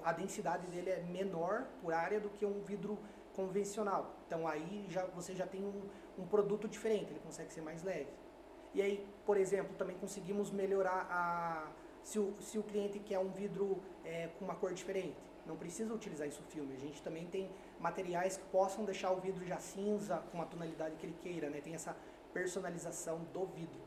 a 0.04 0.12
densidade 0.12 0.66
dele 0.66 0.90
é 0.90 1.00
menor 1.02 1.66
por 1.82 1.92
área 1.92 2.20
do 2.20 2.28
que 2.30 2.44
um 2.44 2.60
vidro 2.60 2.98
convencional. 3.34 4.14
Então 4.26 4.46
aí 4.46 4.86
já, 4.88 5.04
você 5.06 5.34
já 5.34 5.46
tem 5.46 5.64
um, 5.64 5.82
um 6.18 6.26
produto 6.26 6.68
diferente, 6.68 7.10
ele 7.10 7.20
consegue 7.20 7.52
ser 7.52 7.62
mais 7.62 7.82
leve. 7.82 8.08
E 8.74 8.80
aí, 8.80 9.06
por 9.26 9.36
exemplo, 9.36 9.74
também 9.76 9.96
conseguimos 9.96 10.50
melhorar 10.50 11.06
a. 11.10 11.68
Se 12.02 12.18
o, 12.18 12.34
se 12.40 12.58
o 12.58 12.62
cliente 12.62 12.98
quer 12.98 13.18
um 13.18 13.30
vidro 13.30 13.82
é, 14.04 14.28
com 14.38 14.44
uma 14.44 14.54
cor 14.54 14.72
diferente, 14.72 15.16
não 15.46 15.56
precisa 15.56 15.92
utilizar 15.92 16.26
isso 16.26 16.42
filme. 16.44 16.74
A 16.74 16.78
gente 16.78 17.02
também 17.02 17.26
tem 17.26 17.50
materiais 17.78 18.36
que 18.36 18.44
possam 18.44 18.84
deixar 18.84 19.10
o 19.10 19.20
vidro 19.20 19.44
já 19.44 19.58
cinza, 19.58 20.22
com 20.32 20.40
a 20.40 20.46
tonalidade 20.46 20.96
que 20.96 21.06
ele 21.06 21.16
queira, 21.20 21.50
né? 21.50 21.60
Tem 21.60 21.74
essa 21.74 21.94
personalização 22.32 23.18
do 23.32 23.44
vidro. 23.46 23.80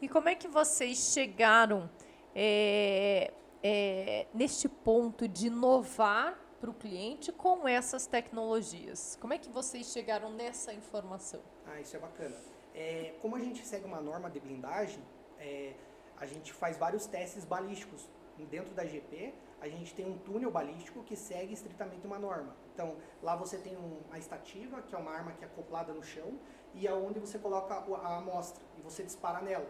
E 0.00 0.08
como 0.08 0.28
é 0.28 0.34
que 0.34 0.48
vocês 0.48 1.12
chegaram 1.12 1.90
é, 2.34 3.32
é, 3.62 4.26
neste 4.32 4.68
ponto 4.68 5.28
de 5.28 5.48
inovar 5.48 6.38
para 6.60 6.70
o 6.70 6.74
cliente 6.74 7.32
com 7.32 7.66
essas 7.66 8.06
tecnologias? 8.06 9.16
Como 9.20 9.32
é 9.32 9.38
que 9.38 9.48
vocês 9.48 9.86
chegaram 9.92 10.30
nessa 10.30 10.72
informação? 10.72 11.40
Ah, 11.66 11.80
isso 11.80 11.96
é 11.96 11.98
bacana. 11.98 12.36
É, 12.74 13.14
como 13.20 13.36
a 13.36 13.40
gente 13.40 13.66
segue 13.66 13.84
uma 13.84 14.00
norma 14.00 14.30
de 14.30 14.40
blindagem, 14.40 15.02
é, 15.38 15.74
a 16.16 16.26
gente 16.26 16.52
faz 16.52 16.76
vários 16.76 17.06
testes 17.06 17.44
balísticos. 17.44 18.08
Dentro 18.50 18.72
da 18.72 18.86
GP, 18.86 19.34
a 19.60 19.68
gente 19.68 19.94
tem 19.94 20.06
um 20.06 20.16
túnel 20.16 20.50
balístico 20.50 21.02
que 21.02 21.14
segue 21.14 21.52
estritamente 21.52 22.06
uma 22.06 22.18
norma. 22.18 22.56
Então, 22.72 22.96
lá 23.22 23.36
você 23.36 23.58
tem 23.58 23.76
um, 23.76 24.00
a 24.10 24.18
estativa, 24.18 24.80
que 24.80 24.94
é 24.94 24.98
uma 24.98 25.10
arma 25.10 25.32
que 25.32 25.44
é 25.44 25.46
acoplada 25.46 25.92
no 25.92 26.02
chão, 26.02 26.38
e 26.72 26.86
é 26.86 26.94
onde 26.94 27.20
você 27.20 27.38
coloca 27.38 27.74
a 27.74 28.16
amostra 28.16 28.64
e 28.78 28.80
você 28.80 29.02
dispara 29.02 29.42
nela 29.42 29.68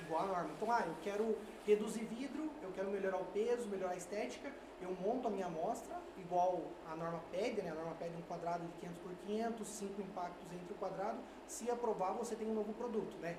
igual 0.00 0.22
a 0.22 0.26
norma. 0.26 0.50
Então, 0.56 0.70
ah, 0.70 0.84
eu 0.86 0.94
quero 1.02 1.36
reduzir 1.66 2.04
vidro, 2.04 2.50
eu 2.62 2.70
quero 2.72 2.90
melhorar 2.90 3.18
o 3.18 3.24
peso, 3.26 3.68
melhorar 3.68 3.92
a 3.92 3.96
estética, 3.96 4.52
eu 4.80 4.94
monto 5.00 5.28
a 5.28 5.30
minha 5.30 5.46
amostra, 5.46 5.96
igual 6.18 6.62
a 6.90 6.94
norma 6.94 7.20
pede, 7.30 7.62
né? 7.62 7.70
A 7.70 7.74
norma 7.74 7.94
pede 7.98 8.14
um 8.16 8.22
quadrado 8.22 8.66
de 8.66 8.72
500 8.74 8.98
por 8.98 9.12
500, 9.26 9.68
5 9.68 10.02
impactos 10.02 10.52
entre 10.52 10.72
o 10.72 10.76
quadrado. 10.76 11.18
Se 11.46 11.70
aprovar, 11.70 12.12
você 12.12 12.36
tem 12.36 12.46
um 12.46 12.54
novo 12.54 12.72
produto, 12.74 13.16
né? 13.18 13.38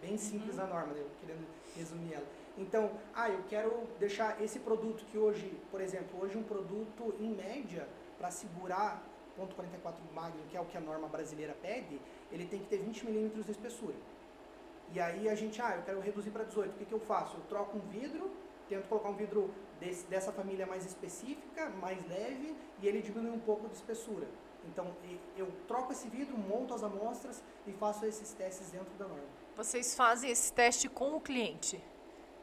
Bem 0.00 0.16
simples 0.16 0.56
uhum. 0.58 0.64
a 0.64 0.66
norma, 0.66 0.92
né? 0.92 1.04
querendo 1.20 1.46
resumir 1.74 2.14
ela. 2.14 2.26
Então, 2.58 2.90
ah, 3.14 3.28
eu 3.28 3.42
quero 3.48 3.84
deixar 3.98 4.42
esse 4.42 4.58
produto 4.60 5.04
que 5.06 5.18
hoje, 5.18 5.58
por 5.70 5.80
exemplo, 5.80 6.20
hoje 6.22 6.36
um 6.36 6.42
produto 6.42 7.14
em 7.18 7.34
média 7.34 7.88
para 8.18 8.30
segurar 8.30 9.02
ponto 9.36 9.54
.44 9.54 9.94
Magnum, 10.14 10.46
que 10.50 10.56
é 10.56 10.60
o 10.60 10.64
que 10.64 10.76
a 10.76 10.80
norma 10.80 11.08
brasileira 11.08 11.54
pede, 11.60 12.00
ele 12.32 12.46
tem 12.46 12.60
que 12.60 12.66
ter 12.66 12.78
20 12.78 13.06
milímetros 13.06 13.44
de 13.44 13.52
espessura. 13.52 13.94
E 14.92 15.00
aí 15.00 15.28
a 15.28 15.34
gente, 15.34 15.60
ah, 15.60 15.74
eu 15.76 15.82
quero 15.82 16.00
reduzir 16.00 16.30
para 16.30 16.44
18, 16.44 16.70
o 16.70 16.78
que, 16.78 16.84
que 16.84 16.92
eu 16.92 17.00
faço? 17.00 17.36
Eu 17.36 17.42
troco 17.48 17.76
um 17.76 17.80
vidro, 17.88 18.30
tento 18.68 18.88
colocar 18.88 19.08
um 19.08 19.16
vidro 19.16 19.52
desse, 19.80 20.06
dessa 20.06 20.32
família 20.32 20.66
mais 20.66 20.84
específica, 20.86 21.68
mais 21.70 21.98
leve, 22.08 22.56
e 22.80 22.86
ele 22.86 23.02
diminui 23.02 23.30
um 23.30 23.40
pouco 23.40 23.68
de 23.68 23.74
espessura. 23.74 24.26
Então, 24.64 24.94
eu 25.36 25.50
troco 25.68 25.92
esse 25.92 26.08
vidro, 26.08 26.36
monto 26.36 26.74
as 26.74 26.82
amostras 26.82 27.42
e 27.66 27.72
faço 27.72 28.04
esses 28.04 28.32
testes 28.32 28.70
dentro 28.70 28.92
da 28.98 29.06
norma. 29.06 29.24
Vocês 29.56 29.94
fazem 29.94 30.30
esse 30.30 30.52
teste 30.52 30.88
com 30.88 31.14
o 31.14 31.20
cliente? 31.20 31.82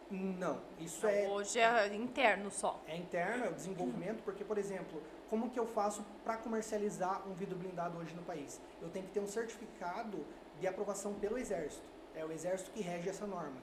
Não, 0.09 0.61
isso 0.79 1.05
Não, 1.05 1.13
é... 1.13 1.27
Hoje 1.27 1.59
é 1.59 1.93
interno 1.95 2.51
só. 2.51 2.79
É 2.87 2.95
interno, 2.95 3.45
é 3.45 3.49
o 3.49 3.53
desenvolvimento, 3.53 4.21
porque, 4.23 4.43
por 4.43 4.57
exemplo, 4.57 5.01
como 5.29 5.49
que 5.49 5.59
eu 5.59 5.65
faço 5.65 6.05
para 6.23 6.37
comercializar 6.37 7.27
um 7.27 7.33
vidro 7.33 7.57
blindado 7.57 7.97
hoje 7.97 8.13
no 8.13 8.21
país? 8.21 8.61
Eu 8.81 8.89
tenho 8.89 9.05
que 9.05 9.11
ter 9.11 9.19
um 9.19 9.27
certificado 9.27 10.25
de 10.59 10.67
aprovação 10.67 11.13
pelo 11.15 11.37
Exército. 11.37 11.92
É 12.15 12.23
o 12.23 12.31
Exército 12.31 12.71
que 12.71 12.81
rege 12.81 13.09
essa 13.09 13.25
norma. 13.25 13.57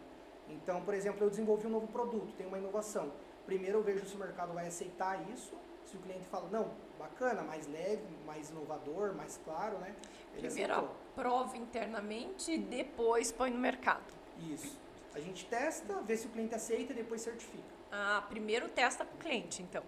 Então, 0.49 0.83
por 0.83 0.95
exemplo, 0.95 1.25
eu 1.25 1.31
desenvolvi 1.31 1.67
um 1.67 1.71
novo 1.71 1.87
produto, 1.89 2.33
tem 2.37 2.47
uma 2.47 2.59
inovação. 2.59 3.13
Primeiro 3.47 3.79
eu 3.79 3.83
vejo 3.83 4.05
se 4.07 4.17
o 4.17 4.19
mercado 4.19 4.53
vai 4.53 4.67
aceitar 4.67 5.21
isso. 5.31 5.53
Se 5.87 5.97
o 5.97 6.01
cliente 6.01 6.25
fala, 6.27 6.49
não, 6.51 6.71
bacana, 6.99 7.43
mais 7.43 7.67
leve, 7.67 8.05
mais 8.27 8.51
inovador, 8.51 9.15
mais 9.15 9.41
claro, 9.45 9.79
né? 9.79 9.95
Ele 10.35 10.47
Primeiro 10.47 10.73
aceitou. 10.73 10.97
prova 11.17 11.57
internamente 11.57 12.53
e 12.53 12.59
depois 12.59 13.33
põe 13.33 13.51
no 13.51 13.59
mercado. 13.59 14.05
Isso. 14.39 14.79
A 15.15 15.19
gente 15.19 15.47
testa, 15.47 15.95
vê 16.03 16.17
se 16.17 16.27
o 16.27 16.31
cliente 16.31 16.55
aceita 16.55 16.93
e 16.93 16.97
depois 16.97 17.21
certifica. 17.23 17.65
Ah, 17.91 18.25
primeiro 18.29 18.69
testa 18.69 19.05
com 19.05 19.17
o 19.17 19.19
cliente, 19.19 19.63
então. 19.63 19.83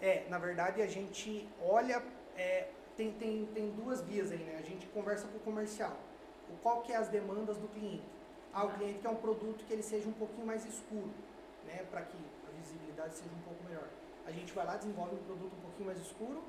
É, 0.00 0.26
na 0.28 0.38
verdade 0.38 0.82
a 0.82 0.86
gente 0.86 1.48
olha, 1.62 2.02
é, 2.36 2.68
tem, 2.96 3.12
tem, 3.12 3.46
tem 3.54 3.70
duas 3.70 4.00
vias 4.00 4.32
aí, 4.32 4.38
né? 4.38 4.56
A 4.58 4.62
gente 4.62 4.86
conversa 4.88 5.28
com 5.28 5.36
o 5.36 5.40
comercial. 5.40 5.96
Qual 6.62 6.82
que 6.82 6.92
é 6.92 6.96
as 6.96 7.08
demandas 7.08 7.56
do 7.56 7.68
cliente? 7.68 8.04
Ah, 8.52 8.64
o 8.64 8.70
cliente 8.70 8.98
quer 8.98 9.08
um 9.08 9.16
produto 9.16 9.64
que 9.64 9.72
ele 9.72 9.82
seja 9.82 10.08
um 10.08 10.12
pouquinho 10.12 10.46
mais 10.46 10.64
escuro, 10.64 11.10
né? 11.66 11.84
Para 11.90 12.02
que 12.02 12.16
a 12.48 12.60
visibilidade 12.60 13.14
seja 13.14 13.30
um 13.30 13.42
pouco 13.42 13.62
melhor. 13.64 13.88
A 14.26 14.30
gente 14.30 14.52
vai 14.52 14.66
lá, 14.66 14.76
desenvolve 14.76 15.14
um 15.14 15.24
produto 15.24 15.52
um 15.56 15.60
pouquinho 15.60 15.86
mais 15.86 15.98
escuro, 16.00 16.42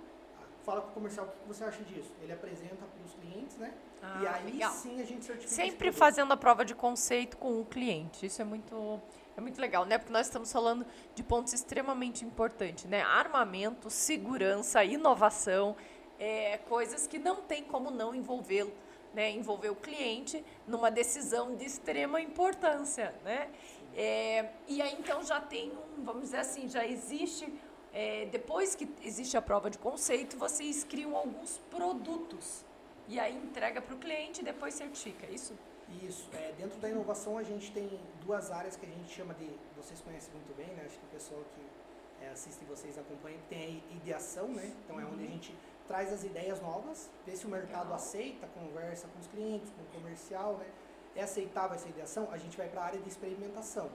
fala 0.63 0.81
com 0.81 0.89
o 0.89 0.93
comercial 0.93 1.25
o 1.25 1.29
que 1.29 1.47
você 1.47 1.63
acha 1.63 1.81
disso. 1.83 2.11
Ele 2.21 2.31
apresenta 2.31 2.75
para 2.75 3.05
os 3.05 3.13
clientes, 3.13 3.57
né? 3.57 3.73
Ah, 4.01 4.19
e 4.21 4.27
aí 4.27 4.51
legal. 4.53 4.71
sim 4.71 5.01
a 5.01 5.05
gente 5.05 5.25
certifica. 5.25 5.53
Sempre 5.53 5.91
fazendo 5.91 6.31
a 6.31 6.37
prova 6.37 6.63
de 6.63 6.75
conceito 6.75 7.37
com 7.37 7.59
o 7.59 7.65
cliente. 7.65 8.25
Isso 8.25 8.41
é 8.41 8.45
muito, 8.45 9.01
é 9.35 9.41
muito 9.41 9.59
legal, 9.59 9.85
né? 9.85 9.97
Porque 9.97 10.13
nós 10.13 10.27
estamos 10.27 10.51
falando 10.51 10.85
de 11.15 11.23
pontos 11.23 11.53
extremamente 11.53 12.23
importantes, 12.23 12.85
né? 12.85 13.01
Armamento, 13.01 13.89
segurança, 13.89 14.83
inovação, 14.83 15.75
é, 16.19 16.57
coisas 16.69 17.07
que 17.07 17.17
não 17.17 17.37
tem 17.37 17.63
como 17.63 17.89
não 17.89 18.13
envolvê-lo. 18.13 18.71
Né, 19.11 19.31
envolver 19.31 19.69
o 19.69 19.75
cliente 19.75 20.45
numa 20.67 20.91
decisão 20.91 21.55
de 21.55 21.65
extrema 21.65 22.21
importância, 22.21 23.11
né? 23.23 23.49
É, 23.95 24.51
e 24.67 24.83
aí 24.83 24.95
então 24.99 25.23
já 25.23 25.41
tem 25.41 25.71
um, 25.71 26.03
vamos 26.03 26.25
dizer 26.25 26.37
assim, 26.37 26.69
já 26.69 26.85
existe 26.85 27.51
é, 27.91 28.27
depois 28.27 28.75
que 28.75 28.87
existe 29.03 29.35
a 29.35 29.41
prova 29.41 29.69
de 29.69 29.77
conceito, 29.77 30.37
vocês 30.37 30.83
criam 30.83 31.15
alguns 31.15 31.57
produtos 31.71 32.63
e 33.07 33.19
aí 33.19 33.35
entrega 33.35 33.81
para 33.81 33.95
o 33.95 33.97
cliente 33.97 34.41
e 34.41 34.43
depois 34.43 34.75
certifica, 34.75 35.25
é 35.25 35.31
isso? 35.31 35.57
Isso. 36.03 36.29
É, 36.33 36.53
dentro 36.55 36.79
da 36.79 36.87
inovação 36.87 37.37
a 37.37 37.43
gente 37.43 37.71
tem 37.71 37.99
duas 38.23 38.51
áreas 38.51 38.75
que 38.75 38.85
a 38.85 38.89
gente 38.89 39.11
chama 39.11 39.33
de, 39.33 39.49
vocês 39.75 39.99
conhecem 40.01 40.31
muito 40.33 40.55
bem, 40.55 40.67
né? 40.67 40.83
Acho 40.85 40.99
que 40.99 41.05
o 41.05 41.09
pessoal 41.09 41.41
que 41.55 42.23
é, 42.23 42.29
assiste 42.29 42.63
vocês 42.65 42.97
acompanha, 42.97 43.39
tem 43.49 43.83
a 43.89 43.95
ideação, 43.95 44.47
né? 44.49 44.71
Então 44.85 44.99
é 44.99 45.05
onde 45.05 45.23
a 45.23 45.25
uhum. 45.25 45.31
gente 45.33 45.55
traz 45.89 46.13
as 46.13 46.23
ideias 46.23 46.61
novas, 46.61 47.09
vê 47.25 47.35
se 47.35 47.45
o 47.45 47.49
mercado 47.49 47.93
aceita, 47.93 48.47
conversa 48.47 49.07
com 49.07 49.19
os 49.19 49.27
clientes, 49.27 49.69
com 49.71 49.81
o 49.81 50.01
comercial, 50.01 50.53
né? 50.57 50.67
É 51.15 51.23
aceitável 51.23 51.75
essa 51.75 51.89
ideação, 51.89 52.29
a 52.31 52.37
gente 52.37 52.55
vai 52.55 52.69
para 52.69 52.81
a 52.81 52.85
área 52.85 52.99
de 53.01 53.09
experimentação 53.09 53.89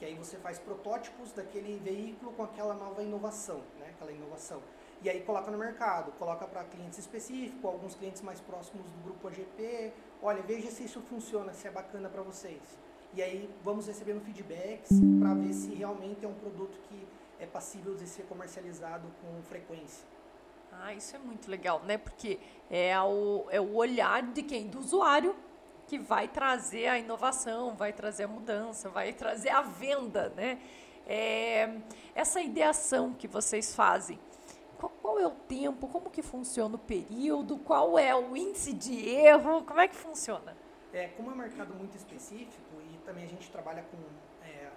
que 0.00 0.06
aí 0.06 0.14
você 0.14 0.38
faz 0.38 0.58
protótipos 0.58 1.30
daquele 1.30 1.78
veículo 1.78 2.32
com 2.32 2.42
aquela 2.42 2.72
nova 2.72 3.02
inovação, 3.02 3.58
né? 3.78 3.90
aquela 3.90 4.10
inovação. 4.10 4.62
E 5.02 5.10
aí 5.10 5.20
coloca 5.20 5.50
no 5.50 5.58
mercado, 5.58 6.10
coloca 6.12 6.46
para 6.46 6.64
clientes 6.64 6.98
específicos, 6.98 7.62
alguns 7.62 7.94
clientes 7.94 8.22
mais 8.22 8.40
próximos 8.40 8.90
do 8.90 9.04
grupo 9.04 9.28
AGP. 9.28 9.92
Olha, 10.22 10.40
veja 10.40 10.70
se 10.70 10.84
isso 10.84 11.02
funciona, 11.02 11.52
se 11.52 11.68
é 11.68 11.70
bacana 11.70 12.08
para 12.08 12.22
vocês. 12.22 12.62
E 13.12 13.22
aí 13.22 13.54
vamos 13.62 13.88
recebendo 13.88 14.22
feedbacks 14.22 14.88
para 15.20 15.34
ver 15.34 15.52
se 15.52 15.74
realmente 15.74 16.24
é 16.24 16.28
um 16.28 16.34
produto 16.34 16.78
que 16.88 17.06
é 17.38 17.44
passível 17.44 17.94
de 17.94 18.06
ser 18.06 18.22
comercializado 18.22 19.06
com 19.20 19.42
frequência. 19.42 20.06
Ah, 20.72 20.94
isso 20.94 21.14
é 21.14 21.18
muito 21.18 21.50
legal, 21.50 21.82
né? 21.84 21.98
Porque 21.98 22.38
é 22.70 22.98
o, 23.00 23.46
é 23.50 23.60
o 23.60 23.74
olhar 23.74 24.22
de 24.22 24.42
quem? 24.42 24.68
Do 24.68 24.78
usuário 24.78 25.34
que 25.86 25.98
vai 25.98 26.28
trazer 26.28 26.86
a 26.86 26.98
inovação, 26.98 27.74
vai 27.74 27.92
trazer 27.92 28.24
a 28.24 28.28
mudança, 28.28 28.88
vai 28.88 29.12
trazer 29.12 29.50
a 29.50 29.60
venda, 29.60 30.28
né? 30.36 30.60
É, 31.06 31.78
essa 32.14 32.40
ideação 32.40 33.12
que 33.12 33.26
vocês 33.26 33.74
fazem, 33.74 34.18
qual, 34.78 34.92
qual, 35.02 35.18
é 35.18 35.26
o 35.26 35.32
tempo, 35.32 35.88
como 35.88 36.08
que 36.08 36.22
funciona 36.22 36.76
o 36.76 36.78
período, 36.78 37.58
qual 37.58 37.98
é 37.98 38.14
o 38.14 38.36
índice 38.36 38.72
de 38.72 39.08
erro, 39.08 39.64
como 39.64 39.80
é 39.80 39.88
que 39.88 39.96
funciona? 39.96 40.56
É, 40.92 41.08
como 41.08 41.30
é 41.30 41.34
um 41.34 41.36
mercado 41.36 41.74
muito 41.74 41.96
específico 41.96 42.80
e 42.80 42.98
também 43.04 43.24
a 43.24 43.28
gente 43.28 43.50
trabalha 43.50 43.82
com, 43.82 43.96
é, 44.46 44.70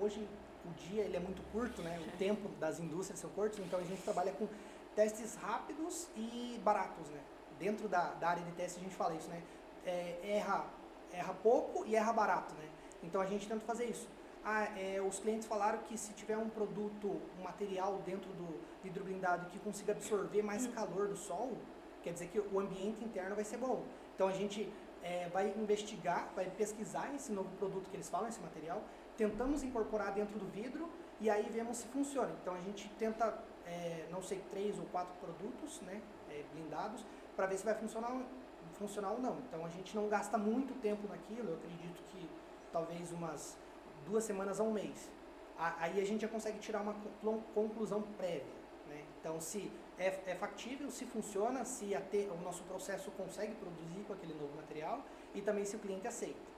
hoje 0.00 0.28
o 0.64 0.72
dia 0.74 1.02
ele 1.02 1.16
é 1.16 1.20
muito 1.20 1.42
curto, 1.52 1.82
né? 1.82 1.98
O 2.06 2.16
tempo 2.18 2.48
das 2.58 2.80
indústrias 2.80 3.20
são 3.20 3.30
curtos, 3.30 3.58
então 3.60 3.78
a 3.78 3.84
gente 3.84 4.02
trabalha 4.02 4.32
com 4.32 4.48
testes 4.94 5.36
rápidos 5.36 6.08
e 6.16 6.60
baratos, 6.64 7.08
né? 7.08 7.20
Dentro 7.58 7.88
da, 7.88 8.14
da 8.14 8.30
área 8.30 8.42
de 8.42 8.52
teste 8.52 8.80
a 8.80 8.82
gente 8.82 8.94
fala 8.94 9.14
isso, 9.14 9.28
né? 9.28 9.42
é, 9.84 10.18
erra, 10.22 10.66
erra 11.12 11.34
pouco 11.42 11.84
e 11.86 11.94
erra 11.94 12.12
barato, 12.12 12.54
né? 12.54 12.68
Então 13.02 13.20
a 13.20 13.26
gente 13.26 13.48
tenta 13.48 13.64
fazer 13.64 13.86
isso. 13.86 14.08
Ah, 14.44 14.64
é, 14.78 15.00
os 15.00 15.18
clientes 15.18 15.46
falaram 15.46 15.80
que 15.80 15.98
se 15.98 16.12
tiver 16.14 16.36
um 16.36 16.48
produto, 16.48 17.20
um 17.38 17.42
material 17.42 18.00
dentro 18.04 18.30
do 18.32 18.60
vidro 18.82 19.04
blindado 19.04 19.46
que 19.50 19.58
consiga 19.58 19.92
absorver 19.92 20.42
mais 20.42 20.66
hum. 20.66 20.72
calor 20.72 21.08
do 21.08 21.16
sol, 21.16 21.52
quer 22.02 22.12
dizer 22.12 22.28
que 22.28 22.38
o 22.38 22.58
ambiente 22.58 23.04
interno 23.04 23.34
vai 23.34 23.44
ser 23.44 23.58
bom. 23.58 23.84
Então 24.14 24.28
a 24.28 24.32
gente 24.32 24.70
é, 25.02 25.28
vai 25.28 25.52
investigar, 25.56 26.30
vai 26.34 26.46
pesquisar 26.46 27.14
esse 27.14 27.32
novo 27.32 27.50
produto 27.58 27.88
que 27.90 27.96
eles 27.96 28.08
falam, 28.08 28.28
esse 28.28 28.40
material, 28.40 28.82
tentamos 29.16 29.62
incorporar 29.62 30.12
dentro 30.12 30.38
do 30.38 30.46
vidro 30.46 30.88
e 31.20 31.28
aí 31.28 31.48
vemos 31.50 31.78
se 31.78 31.86
funciona. 31.88 32.34
Então 32.40 32.54
a 32.54 32.60
gente 32.60 32.88
tenta, 32.98 33.38
é, 33.66 34.06
não 34.10 34.22
sei, 34.22 34.42
três 34.50 34.78
ou 34.78 34.84
quatro 34.86 35.14
produtos 35.20 35.80
né, 35.82 36.00
é, 36.30 36.42
blindados 36.52 37.04
para 37.36 37.46
ver 37.46 37.58
se 37.58 37.64
vai 37.64 37.74
funcionar 37.74 38.12
funcionar 38.74 39.10
ou 39.12 39.20
não. 39.20 39.38
Então 39.48 39.64
a 39.64 39.68
gente 39.68 39.94
não 39.94 40.08
gasta 40.08 40.38
muito 40.38 40.74
tempo 40.80 41.06
naquilo, 41.08 41.50
eu 41.50 41.54
acredito 41.56 42.02
que 42.10 42.28
talvez 42.72 43.12
umas 43.12 43.56
duas 44.06 44.24
semanas 44.24 44.60
a 44.60 44.62
um 44.62 44.72
mês. 44.72 45.10
Aí 45.58 46.00
a 46.00 46.04
gente 46.04 46.22
já 46.22 46.28
consegue 46.28 46.58
tirar 46.58 46.80
uma 46.80 46.94
conclusão 47.54 48.00
prévia. 48.16 48.60
Né? 48.88 49.04
Então 49.20 49.40
se 49.40 49.70
é, 49.98 50.18
é 50.26 50.34
factível, 50.34 50.90
se 50.90 51.04
funciona, 51.04 51.64
se 51.64 51.94
o 52.30 52.42
nosso 52.42 52.62
processo 52.64 53.10
consegue 53.10 53.54
produzir 53.54 54.02
com 54.06 54.14
aquele 54.14 54.32
novo 54.34 54.56
material 54.56 55.04
e 55.34 55.42
também 55.42 55.64
se 55.64 55.76
o 55.76 55.78
cliente 55.78 56.06
aceita. 56.08 56.50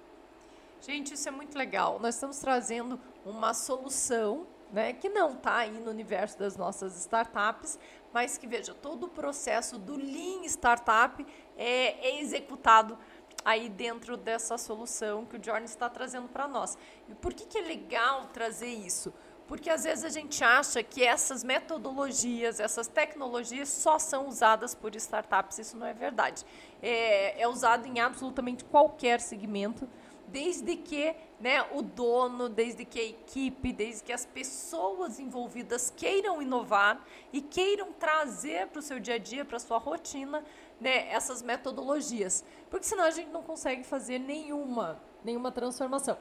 Gente, 0.81 1.15
isso 1.15 1.29
é 1.29 1.33
muito 1.33 1.59
legal. 1.59 1.99
Nós 1.99 2.15
estamos 2.15 2.39
trazendo 2.39 2.99
uma 3.25 3.55
solução 3.55 4.47
né, 4.73 4.95
que 4.95 5.09
não 5.09 5.35
está 5.35 5.59
aí 5.59 5.71
no 5.71 5.91
universo 5.91 6.39
das 6.39 6.57
nossas 6.57 6.97
startups, 6.99 7.79
mas 8.13 8.39
que 8.39 8.47
veja 8.47 8.75
todo 8.75 9.05
o 9.05 9.09
processo 9.09 9.79
do 9.79 9.97
Lean 9.97 10.45
Startup 10.45 11.25
é, 11.57 12.09
é 12.09 12.21
executado 12.21 12.99
aí 13.45 13.69
dentro 13.69 14.17
dessa 14.17 14.57
solução 14.57 15.27
que 15.27 15.37
o 15.37 15.45
Jordan 15.45 15.65
está 15.65 15.89
trazendo 15.91 16.29
para 16.29 16.49
nós. 16.49 16.77
E 17.09 17.15
por 17.15 17.35
que, 17.35 17.45
que 17.45 17.59
é 17.59 17.63
legal 17.63 18.29
trazer 18.33 18.69
isso? 18.69 19.13
Porque 19.47 19.69
às 19.69 19.85
vezes 19.85 20.05
a 20.05 20.09
gente 20.09 20.43
acha 20.43 20.83
que 20.83 21.05
essas 21.05 21.45
metodologias, 21.45 22.61
essas 22.61 22.87
tecnologias 22.87 23.69
só 23.69 23.99
são 23.99 24.27
usadas 24.29 24.75
por 24.75 24.95
startups. 24.95 25.59
Isso 25.59 25.77
não 25.77 25.87
é 25.87 25.93
verdade. 25.93 26.45
É, 26.81 27.43
é 27.43 27.49
usado 27.49 27.87
em 27.87 28.01
absolutamente 28.01 28.65
qualquer 28.65 29.21
segmento 29.21 29.89
desde 30.33 30.77
que 30.77 31.15
né, 31.39 31.63
o 31.73 31.83
dono, 31.83 32.49
desde 32.49 32.85
que 32.85 32.99
a 32.99 33.05
equipe, 33.05 33.73
desde 33.73 34.03
que 34.03 34.13
as 34.13 34.25
pessoas 34.25 35.21
envolvidas 35.21 35.93
queiram 35.95 36.41
inovar 36.41 37.05
e 37.33 37.43
queiram 37.43 37.93
trazer 37.93 38.69
para 38.69 38.79
o 38.79 38.83
seu 38.83 38.99
dia 38.99 39.17
a 39.17 39.19
dia, 39.19 39.45
para 39.45 39.57
a 39.57 39.61
sua 39.61 39.79
rotina, 39.79 40.43
né, 40.81 41.09
essas 41.13 41.43
metodologias. 41.43 42.43
Porque 42.71 42.87
senão 42.87 43.05
a 43.05 43.11
gente 43.11 43.29
não 43.31 43.43
consegue 43.43 43.85
fazer 43.85 44.19
nenhuma, 44.19 45.01
nenhuma 45.23 45.53
transformação. 45.53 46.17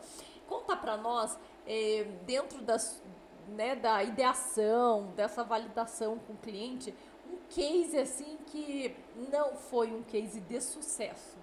Conta 0.48 0.76
para 0.76 0.98
nós, 0.98 1.40
é, 1.66 2.06
dentro 2.26 2.62
das, 2.62 3.02
né, 3.48 3.76
da 3.76 4.04
ideação, 4.04 5.14
dessa 5.16 5.44
validação 5.44 6.20
com 6.20 6.34
o 6.34 6.38
cliente, 6.38 6.94
um 7.32 7.38
case 7.50 7.98
assim 7.98 8.38
que 8.48 8.94
não 9.32 9.56
foi 9.56 9.94
um 9.94 10.04
case 10.04 10.42
de 10.42 10.60
sucesso. 10.60 11.38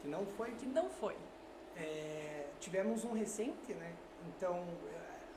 Que 0.00 0.08
não 0.08 0.26
foi? 0.36 0.52
Que 0.52 0.66
não 0.66 0.88
foi. 0.90 1.16
É, 1.76 2.46
tivemos 2.60 3.04
um 3.04 3.12
recente, 3.12 3.72
né? 3.74 3.92
Então, 4.28 4.64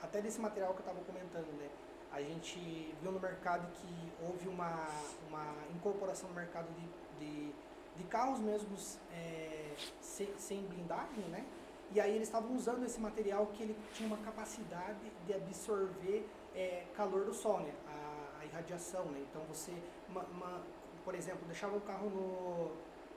até 0.02 0.22
desse 0.22 0.40
material 0.40 0.74
que 0.74 0.82
eu 0.82 0.86
estava 0.88 1.04
comentando, 1.04 1.52
né? 1.58 1.70
A 2.12 2.22
gente 2.22 2.96
viu 3.02 3.12
no 3.12 3.20
mercado 3.20 3.68
que 3.74 4.14
houve 4.24 4.48
uma, 4.48 4.88
uma 5.28 5.54
incorporação 5.76 6.30
no 6.30 6.36
mercado 6.36 6.68
de, 6.74 6.88
de, 7.20 7.52
de 7.98 8.04
carros 8.06 8.40
mesmos 8.40 8.98
é, 9.12 9.74
sem, 10.00 10.30
sem, 10.38 10.62
blindagem, 10.66 11.26
né? 11.26 11.46
E 11.92 12.00
aí 12.00 12.16
eles 12.16 12.28
estavam 12.28 12.56
usando 12.56 12.86
esse 12.86 13.00
material 13.00 13.48
que 13.48 13.64
ele 13.64 13.76
tinha 13.94 14.08
uma 14.08 14.18
capacidade 14.18 15.12
de 15.26 15.34
absorver 15.34 16.26
é, 16.56 16.86
calor 16.96 17.26
do 17.26 17.34
sol, 17.34 17.60
né? 17.60 17.74
A, 17.88 18.42
a 18.42 18.46
irradiação, 18.46 19.06
né? 19.06 19.26
Então 19.30 19.42
você, 19.50 19.74
uma, 20.08 20.24
uma, 20.24 20.64
por 21.04 21.16
exemplo, 21.16 21.46
deixava 21.48 21.76
o 21.76 21.82
carro 21.82 22.10
no, 22.10 22.72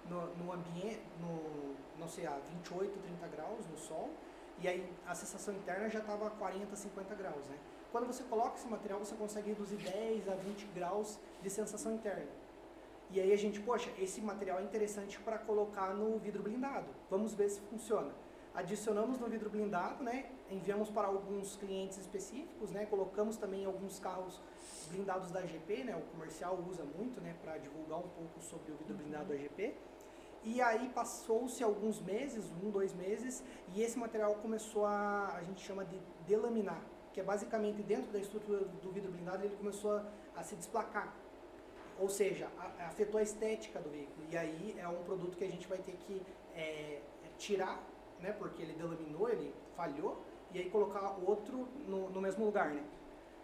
no, 0.08 0.34
no 0.36 0.52
ambiente, 0.52 1.02
no, 1.20 1.74
não 1.98 2.08
sei, 2.08 2.26
a 2.26 2.38
28, 2.38 2.98
30 2.98 3.28
graus 3.28 3.66
no 3.70 3.78
sol, 3.78 4.10
e 4.60 4.66
aí 4.66 4.92
a 5.06 5.14
sensação 5.14 5.54
interna 5.54 5.88
já 5.88 6.00
estava 6.00 6.26
a 6.26 6.30
40, 6.30 6.74
50 6.74 7.14
graus, 7.14 7.46
né? 7.46 7.56
Quando 7.92 8.06
você 8.06 8.22
coloca 8.24 8.56
esse 8.56 8.68
material, 8.68 8.98
você 8.98 9.14
consegue 9.14 9.48
reduzir 9.48 9.76
10 9.76 10.28
a 10.28 10.34
20 10.34 10.66
graus 10.74 11.18
de 11.42 11.48
sensação 11.48 11.94
interna. 11.94 12.28
E 13.10 13.20
aí 13.20 13.32
a 13.32 13.36
gente, 13.36 13.60
poxa, 13.60 13.90
esse 13.98 14.20
material 14.20 14.58
é 14.58 14.62
interessante 14.62 15.18
para 15.20 15.38
colocar 15.38 15.94
no 15.94 16.18
vidro 16.18 16.42
blindado. 16.42 16.88
Vamos 17.10 17.32
ver 17.32 17.48
se 17.48 17.60
funciona. 17.62 18.12
Adicionamos 18.54 19.18
no 19.18 19.28
vidro 19.28 19.48
blindado, 19.48 20.02
né? 20.04 20.30
Enviamos 20.50 20.90
para 20.90 21.06
alguns 21.06 21.56
clientes 21.56 21.96
específicos, 21.96 22.70
né? 22.70 22.84
Colocamos 22.86 23.36
também 23.36 23.64
alguns 23.64 23.98
carros 23.98 24.40
blindados 24.90 25.30
da 25.30 25.40
GP, 25.40 25.84
né? 25.84 25.96
O 25.96 26.02
comercial 26.12 26.58
usa 26.68 26.82
muito, 26.82 27.20
né? 27.20 27.34
Para 27.42 27.56
divulgar 27.56 28.00
um 28.00 28.08
pouco 28.08 28.42
sobre 28.42 28.72
o 28.72 28.76
vidro 28.76 28.94
blindado 28.94 29.26
da 29.26 29.36
GP. 29.36 29.74
E 30.45 30.61
aí 30.61 30.88
passou-se 30.95 31.62
alguns 31.62 32.00
meses, 32.00 32.45
um, 32.62 32.71
dois 32.71 32.92
meses, 32.95 33.42
e 33.75 33.83
esse 33.83 33.99
material 33.99 34.35
começou 34.37 34.87
a, 34.87 35.35
a 35.37 35.42
gente 35.42 35.64
chama 35.64 35.85
de 35.85 35.99
delaminar, 36.26 36.80
que 37.12 37.21
é 37.21 37.23
basicamente 37.23 37.83
dentro 37.83 38.11
da 38.12 38.18
estrutura 38.18 38.64
do 38.64 38.90
vidro 38.90 39.11
blindado 39.11 39.45
ele 39.45 39.57
começou 39.57 39.97
a, 39.97 40.04
a 40.37 40.42
se 40.42 40.54
desplacar. 40.57 41.12
Ou 41.99 42.09
seja, 42.09 42.49
a, 42.59 42.87
afetou 42.87 43.18
a 43.18 43.23
estética 43.23 43.80
do 43.80 43.90
veículo. 43.90 44.26
E 44.30 44.37
aí 44.37 44.76
é 44.78 44.87
um 44.88 45.02
produto 45.02 45.37
que 45.37 45.45
a 45.45 45.50
gente 45.50 45.66
vai 45.66 45.78
ter 45.78 45.97
que 46.07 46.23
é, 46.54 47.00
tirar, 47.37 47.83
né, 48.21 48.33
porque 48.33 48.62
ele 48.62 48.73
delaminou, 48.75 49.28
ele 49.28 49.54
falhou, 49.76 50.23
e 50.52 50.59
aí 50.59 50.71
colocar 50.71 51.16
outro 51.26 51.68
no, 51.87 52.09
no 52.11 52.21
mesmo 52.21 52.45
lugar, 52.45 52.71
né? 52.71 52.83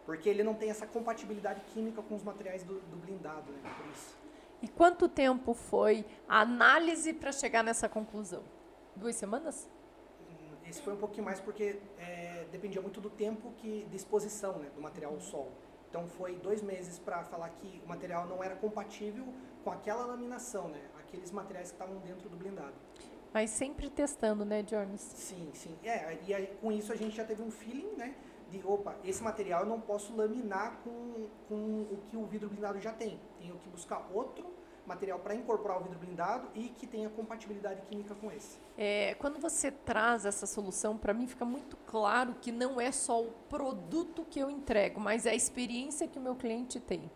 Porque 0.07 0.29
ele 0.29 0.43
não 0.43 0.55
tem 0.55 0.71
essa 0.71 0.87
compatibilidade 0.87 1.61
química 1.73 2.03
com 2.03 2.15
os 2.15 2.23
materiais 2.23 2.63
do, 2.63 2.75
do 2.81 2.97
blindado, 2.97 3.51
né? 3.53 3.75
Por 3.77 3.91
isso. 3.91 4.24
E 4.65 4.69
quanto 4.69 5.11
tempo 5.11 5.53
foi 5.53 6.07
a 6.27 6.41
análise 6.41 7.13
para 7.13 7.31
chegar 7.31 7.63
nessa 7.63 7.87
conclusão? 7.87 8.43
Duas 8.97 9.15
semanas? 9.15 9.69
Esse 10.67 10.81
foi 10.81 10.95
um 10.95 10.97
pouquinho 10.97 11.27
mais 11.27 11.39
porque 11.39 11.79
é, 11.99 12.47
dependia 12.51 12.81
muito 12.81 12.99
do 12.99 13.11
tempo 13.11 13.53
que, 13.59 13.87
de 13.91 13.95
exposição 13.95 14.59
né, 14.59 14.71
do 14.75 14.81
material 14.81 15.13
ao 15.13 15.21
sol. 15.21 15.53
Então 15.91 16.09
foi 16.09 16.37
dois 16.37 16.63
meses 16.63 16.99
para 16.99 17.23
falar 17.25 17.51
que 17.51 17.83
o 17.85 17.87
material 17.87 18.27
não 18.27 18.43
era 18.43 18.57
compatível 18.57 19.27
com 19.63 19.71
aquela 19.71 20.07
laminação, 20.07 20.69
né? 20.69 20.81
Aqueles 20.99 21.31
materiais 21.31 21.69
que 21.69 21.75
estavam 21.75 21.99
dentro 21.99 22.31
do 22.31 22.37
blindado. 22.39 22.73
Mas 23.35 23.51
sempre 23.51 23.91
testando, 23.91 24.47
né, 24.47 24.63
Jones? 24.63 25.03
Sim, 25.03 25.51
sim. 25.53 25.77
É, 25.85 26.17
e 26.27 26.33
aí, 26.33 26.47
com 26.59 26.73
isso 26.73 26.91
a 26.91 26.97
gente 26.97 27.15
já 27.15 27.25
teve 27.25 27.43
um 27.43 27.51
feeling, 27.51 27.97
né? 27.99 28.15
De, 28.59 28.67
opa, 28.67 28.95
esse 29.05 29.23
material 29.23 29.63
eu 29.63 29.67
não 29.67 29.81
posso 29.81 30.15
laminar 30.17 30.79
com, 30.85 31.29
com 31.49 31.55
o 31.55 31.99
que 32.09 32.17
o 32.17 32.25
vidro 32.27 32.49
blindado 32.49 32.81
já 32.81 32.93
tem. 32.93 33.19
Tenho 33.39 33.57
que 33.59 33.69
buscar 33.69 34.09
outro 34.13 34.47
material 34.87 35.19
para 35.19 35.35
incorporar 35.35 35.81
o 35.81 35.83
vidro 35.83 35.99
blindado 35.99 36.49
e 36.55 36.69
que 36.69 36.87
tenha 36.87 37.09
compatibilidade 37.09 37.83
química 37.83 38.15
com 38.15 38.31
esse. 38.31 38.59
É, 38.77 39.15
quando 39.15 39.41
você 39.41 39.71
traz 39.71 40.25
essa 40.25 40.47
solução, 40.47 40.97
para 40.97 41.15
mim 41.15 41.27
fica 41.27 41.45
muito 41.45 41.77
claro 41.87 42.37
que 42.41 42.53
não 42.53 42.81
é 42.81 42.93
só 42.93 43.23
o 43.23 43.33
produto 43.49 44.25
que 44.29 44.39
eu 44.39 44.51
entrego, 44.51 45.01
mas 45.01 45.27
é 45.27 45.31
a 45.31 45.35
experiência 45.35 46.07
que 46.07 46.19
o 46.19 46.23
meu 46.23 46.37
cliente 46.37 46.79
tem. 46.79 47.11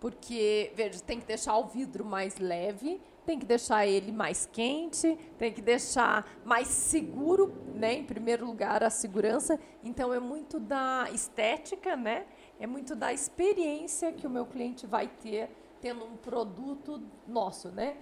Porque, 0.00 0.72
veja, 0.74 1.00
tem 1.00 1.20
que 1.20 1.26
deixar 1.26 1.56
o 1.56 1.66
vidro 1.66 2.04
mais 2.04 2.38
leve, 2.38 3.00
tem 3.24 3.38
que 3.38 3.46
deixar 3.46 3.86
ele 3.86 4.12
mais 4.12 4.46
quente, 4.46 5.16
tem 5.38 5.52
que 5.52 5.62
deixar 5.62 6.26
mais 6.44 6.68
seguro, 6.68 7.52
né? 7.74 7.94
Em 7.94 8.04
primeiro 8.04 8.44
lugar, 8.44 8.82
a 8.82 8.90
segurança. 8.90 9.58
Então, 9.82 10.12
é 10.12 10.20
muito 10.20 10.60
da 10.60 11.08
estética, 11.12 11.96
né? 11.96 12.26
É 12.58 12.66
muito 12.66 12.94
da 12.94 13.12
experiência 13.12 14.12
que 14.12 14.26
o 14.26 14.30
meu 14.30 14.46
cliente 14.46 14.86
vai 14.86 15.08
ter 15.08 15.50
tendo 15.80 16.04
um 16.04 16.16
produto 16.16 17.02
nosso, 17.26 17.68
né? 17.68 17.96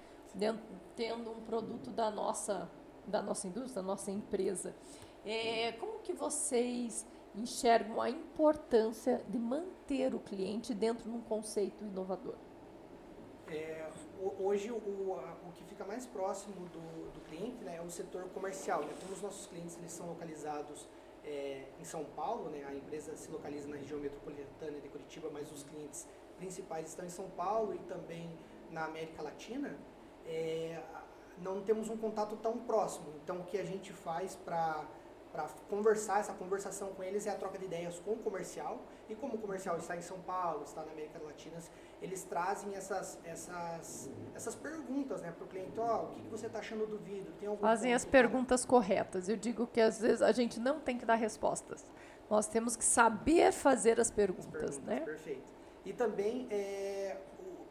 Tendo 0.97 1.31
um 1.31 1.41
produto 1.41 1.91
da 1.91 2.11
nossa, 2.11 2.71
da 3.07 3.23
nossa 3.23 3.47
indústria, 3.47 3.77
da 3.77 3.83
nossa 3.83 4.11
empresa. 4.11 4.75
É, 5.25 5.73
como 5.73 6.01
que 6.01 6.13
vocês 6.13 7.07
enxergam 7.35 8.01
a 8.01 8.11
importância 8.11 9.25
de 9.29 9.39
manter 9.39 10.15
o 10.15 10.21
cliente 10.21 10.75
dentro 10.75 11.11
de 11.11 11.17
um 11.17 11.21
conceito 11.21 11.85
inovador? 11.85 12.35
É, 13.49 13.91
hoje 14.39 14.71
o, 14.71 14.77
o 14.77 15.53
que 15.55 15.65
fica 15.65 15.85
mais 15.85 16.07
próximo 16.07 16.55
do, 16.67 17.13
do 17.13 17.21
cliente 17.29 17.63
né, 17.65 17.77
é 17.77 17.81
o 17.81 17.91
setor 17.91 18.25
comercial. 18.31 18.81
Né? 18.83 18.93
Como 19.01 19.13
os 19.13 19.23
nossos 19.23 19.47
clientes 19.47 19.77
eles 19.79 19.93
são 19.93 20.07
localizados 20.07 20.89
é, 21.25 21.65
em 21.81 21.85
São 21.85 22.05
Paulo, 22.05 22.51
né, 22.51 22.65
a 22.65 22.75
empresa 22.75 23.17
se 23.17 23.31
localiza 23.31 23.69
na 23.69 23.77
região 23.77 24.01
metropolitana 24.01 24.81
de 24.81 24.89
Curitiba, 24.89 25.29
mas 25.33 25.51
os 25.53 25.63
clientes 25.63 26.07
principais 26.37 26.89
estão 26.89 27.05
em 27.05 27.11
São 27.11 27.29
Paulo 27.31 27.75
e 27.75 27.79
também 27.81 28.37
na 28.71 28.87
América 28.87 29.23
Latina, 29.23 29.77
é, 30.27 30.83
não 31.39 31.63
temos 31.63 31.89
um 31.89 31.97
contato 31.97 32.37
tão 32.37 32.59
próximo. 32.59 33.13
Então, 33.23 33.41
o 33.41 33.45
que 33.45 33.59
a 33.59 33.65
gente 33.65 33.93
faz 33.93 34.35
para 34.35 34.85
para 35.33 35.49
conversar, 35.71 36.21
essa 36.21 36.35
conversação 36.35 36.93
com 36.93 37.03
eles 37.03 37.27
é 37.27 37.31
a 37.31 37.35
troca 37.35 37.59
de 37.59 37.65
ideias 37.65 37.99
com 38.01 38.13
o 38.13 38.19
comercial. 38.19 38.83
E 39.09 39.15
como 39.15 39.35
o 39.37 39.39
comercial 39.39 39.79
está 39.79 39.97
em 39.97 40.03
São 40.03 40.21
Paulo, 40.21 40.65
está 40.65 40.85
na 40.85 40.93
América 40.93 41.19
Latina, 41.25 41.57
eles 42.01 42.23
trazem 42.25 42.75
essas, 42.75 43.19
essas, 43.25 44.11
essas 44.35 44.55
perguntas 44.55 45.23
né, 45.23 45.33
para 45.33 45.45
o 45.45 45.49
cliente. 45.49 45.73
Oh, 45.79 46.05
o 46.05 46.09
que, 46.09 46.21
que 46.21 46.29
você 46.29 46.47
está 46.47 46.59
achando 46.59 46.87
do 46.87 46.99
vidro? 46.99 47.33
Tem 47.41 47.49
algum 47.49 47.61
Fazem 47.61 47.95
as 47.95 48.05
perguntas 48.05 48.65
corretas. 48.65 49.29
Eu 49.29 49.37
digo 49.37 49.67
que 49.67 49.81
às 49.81 50.01
vezes 50.01 50.21
a 50.21 50.33
gente 50.33 50.61
não 50.61 50.79
tem 50.79 50.99
que 50.99 51.07
dar 51.07 51.15
respostas. 51.15 51.87
Nós 52.29 52.47
temos 52.47 52.77
que 52.77 52.85
saber 52.85 53.53
fazer 53.53 53.99
as 53.99 54.11
perguntas, 54.11 54.47
as 54.47 54.79
perguntas 54.79 54.85
né? 54.85 55.01
Perfeito. 55.01 55.53
E 55.85 55.93
também 55.93 56.47
é, 56.51 57.17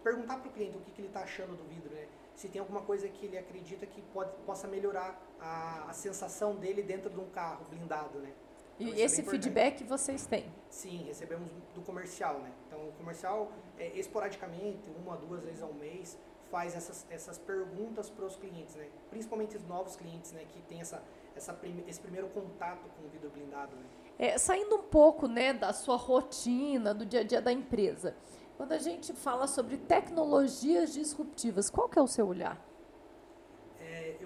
perguntar 0.04 0.38
para 0.38 0.50
o 0.50 0.52
cliente 0.52 0.78
o 0.78 0.82
que, 0.82 0.91
que 0.91 1.02
ele 1.02 1.08
está 1.08 1.21
achando 1.21 1.56
do 1.56 1.63
vidro, 1.65 1.93
né? 1.93 2.08
Se 2.36 2.47
tem 2.47 2.60
alguma 2.60 2.82
coisa 2.82 3.08
que 3.08 3.26
ele 3.26 3.38
acredita 3.38 3.86
que 3.86 4.02
pode, 4.13 4.32
possa 4.45 4.67
melhorar 4.67 5.21
a, 5.41 5.88
a 5.89 5.93
sensação 5.93 6.56
dele 6.56 6.84
dentro 6.84 7.10
de 7.10 7.19
um 7.19 7.27
carro 7.30 7.65
blindado, 7.69 8.19
né? 8.19 8.32
Então, 8.80 8.95
e 8.95 9.01
é 9.01 9.06
esse 9.06 9.21
é 9.21 9.23
feedback 9.23 9.84
vocês 9.84 10.25
têm? 10.25 10.45
Sim, 10.69 11.04
recebemos 11.06 11.49
do 11.75 11.82
comercial, 11.82 12.39
né? 12.39 12.51
Então, 12.67 12.88
o 12.88 12.91
comercial, 12.93 13.51
é, 13.77 13.88
esporadicamente, 13.97 14.89
uma, 15.04 15.17
duas 15.17 15.41
vezes 15.43 15.62
ao 15.62 15.73
mês, 15.73 16.17
faz 16.49 16.75
essas, 16.75 17.06
essas 17.10 17.38
perguntas 17.38 18.10
para 18.10 18.25
os 18.25 18.36
clientes, 18.36 18.75
né? 18.75 18.88
Principalmente 19.10 19.58
os 19.58 19.63
novos 19.67 19.95
clientes, 19.95 20.32
né? 20.32 20.45
Que 20.49 20.62
tem 20.63 20.82
essa, 20.82 21.04
essa 21.36 21.54
prime, 21.54 21.84
esse 21.88 21.99
primeiro 21.99 22.27
contato 22.30 22.88
com 22.97 23.06
o 23.06 23.10
vidro 23.10 23.30
blindado, 23.30 23.75
né? 23.75 23.84
É, 24.19 24.38
saindo 24.38 24.75
um 24.75 24.84
pouco 24.84 25.27
né, 25.27 25.54
da 25.54 25.73
sua 25.73 25.95
rotina, 25.95 26.93
do 26.93 27.06
dia 27.06 27.21
a 27.21 27.23
dia 27.23 27.41
da 27.41 27.51
empresa, 27.51 28.15
quando 28.56 28.73
a 28.73 28.77
gente 28.77 29.13
fala 29.13 29.47
sobre 29.47 29.77
tecnologias 29.77 30.93
disruptivas, 30.93 31.69
qual 31.69 31.89
que 31.89 31.97
é 31.97 32.01
o 32.01 32.08
seu 32.08 32.27
olhar? 32.27 32.60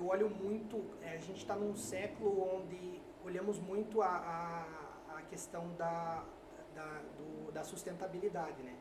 Eu 0.06 0.12
olho 0.12 0.30
muito, 0.30 0.86
é, 1.02 1.16
a 1.16 1.18
gente 1.18 1.38
está 1.38 1.56
num 1.56 1.76
século 1.76 2.58
onde 2.58 3.02
olhamos 3.24 3.58
muito 3.58 4.04
a, 4.04 4.08
a, 4.08 5.18
a 5.18 5.22
questão 5.24 5.74
da, 5.74 6.24
da, 6.76 7.02
do, 7.18 7.52
da 7.52 7.64
sustentabilidade, 7.64 8.62
né? 8.62 8.76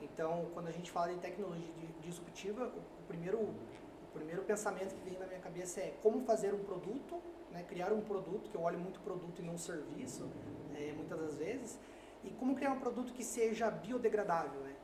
Então, 0.00 0.50
quando 0.52 0.66
a 0.66 0.72
gente 0.72 0.90
fala 0.90 1.12
de 1.14 1.20
tecnologia 1.20 1.68
disruptiva, 2.00 2.64
o, 2.64 2.78
o, 2.78 3.06
primeiro, 3.06 3.38
o 3.38 4.12
primeiro 4.12 4.42
pensamento 4.42 4.96
que 4.96 5.08
vem 5.08 5.16
na 5.16 5.28
minha 5.28 5.38
cabeça 5.38 5.78
é 5.78 5.94
como 6.02 6.24
fazer 6.24 6.52
um 6.52 6.64
produto, 6.64 7.22
né, 7.52 7.62
criar 7.62 7.92
um 7.92 8.00
produto, 8.00 8.50
que 8.50 8.56
eu 8.56 8.62
olho 8.62 8.80
muito 8.80 8.98
produto 8.98 9.40
e 9.40 9.44
não 9.44 9.56
serviço, 9.56 10.28
é, 10.74 10.90
muitas 10.90 11.20
das 11.20 11.36
vezes, 11.36 11.78
e 12.24 12.30
como 12.32 12.56
criar 12.56 12.72
um 12.72 12.80
produto 12.80 13.12
que 13.12 13.22
seja 13.22 13.70
biodegradável. 13.70 14.60
Né? 14.62 14.74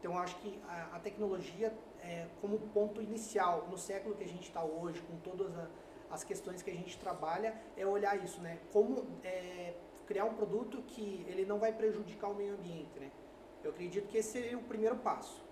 Então, 0.00 0.18
acho 0.18 0.36
que 0.38 0.60
a, 0.66 0.96
a 0.96 0.98
tecnologia, 0.98 1.72
é, 2.06 2.26
como 2.40 2.58
ponto 2.58 3.02
inicial, 3.02 3.66
no 3.70 3.76
século 3.76 4.14
que 4.14 4.24
a 4.24 4.28
gente 4.28 4.48
está 4.48 4.64
hoje, 4.64 5.00
com 5.02 5.16
todas 5.18 5.56
a, 5.58 5.68
as 6.10 6.22
questões 6.24 6.62
que 6.62 6.70
a 6.70 6.74
gente 6.74 6.98
trabalha, 6.98 7.54
é 7.76 7.86
olhar 7.86 8.22
isso, 8.22 8.40
né? 8.40 8.58
Como 8.72 9.06
é, 9.24 9.74
criar 10.06 10.24
um 10.24 10.34
produto 10.34 10.82
que 10.86 11.24
ele 11.28 11.44
não 11.44 11.58
vai 11.58 11.72
prejudicar 11.72 12.28
o 12.30 12.34
meio 12.34 12.54
ambiente, 12.54 12.98
né? 12.98 13.10
Eu 13.62 13.70
acredito 13.70 14.06
que 14.08 14.18
esse 14.18 14.32
seria 14.32 14.56
o 14.56 14.62
primeiro 14.62 14.96
passo. 14.96 15.44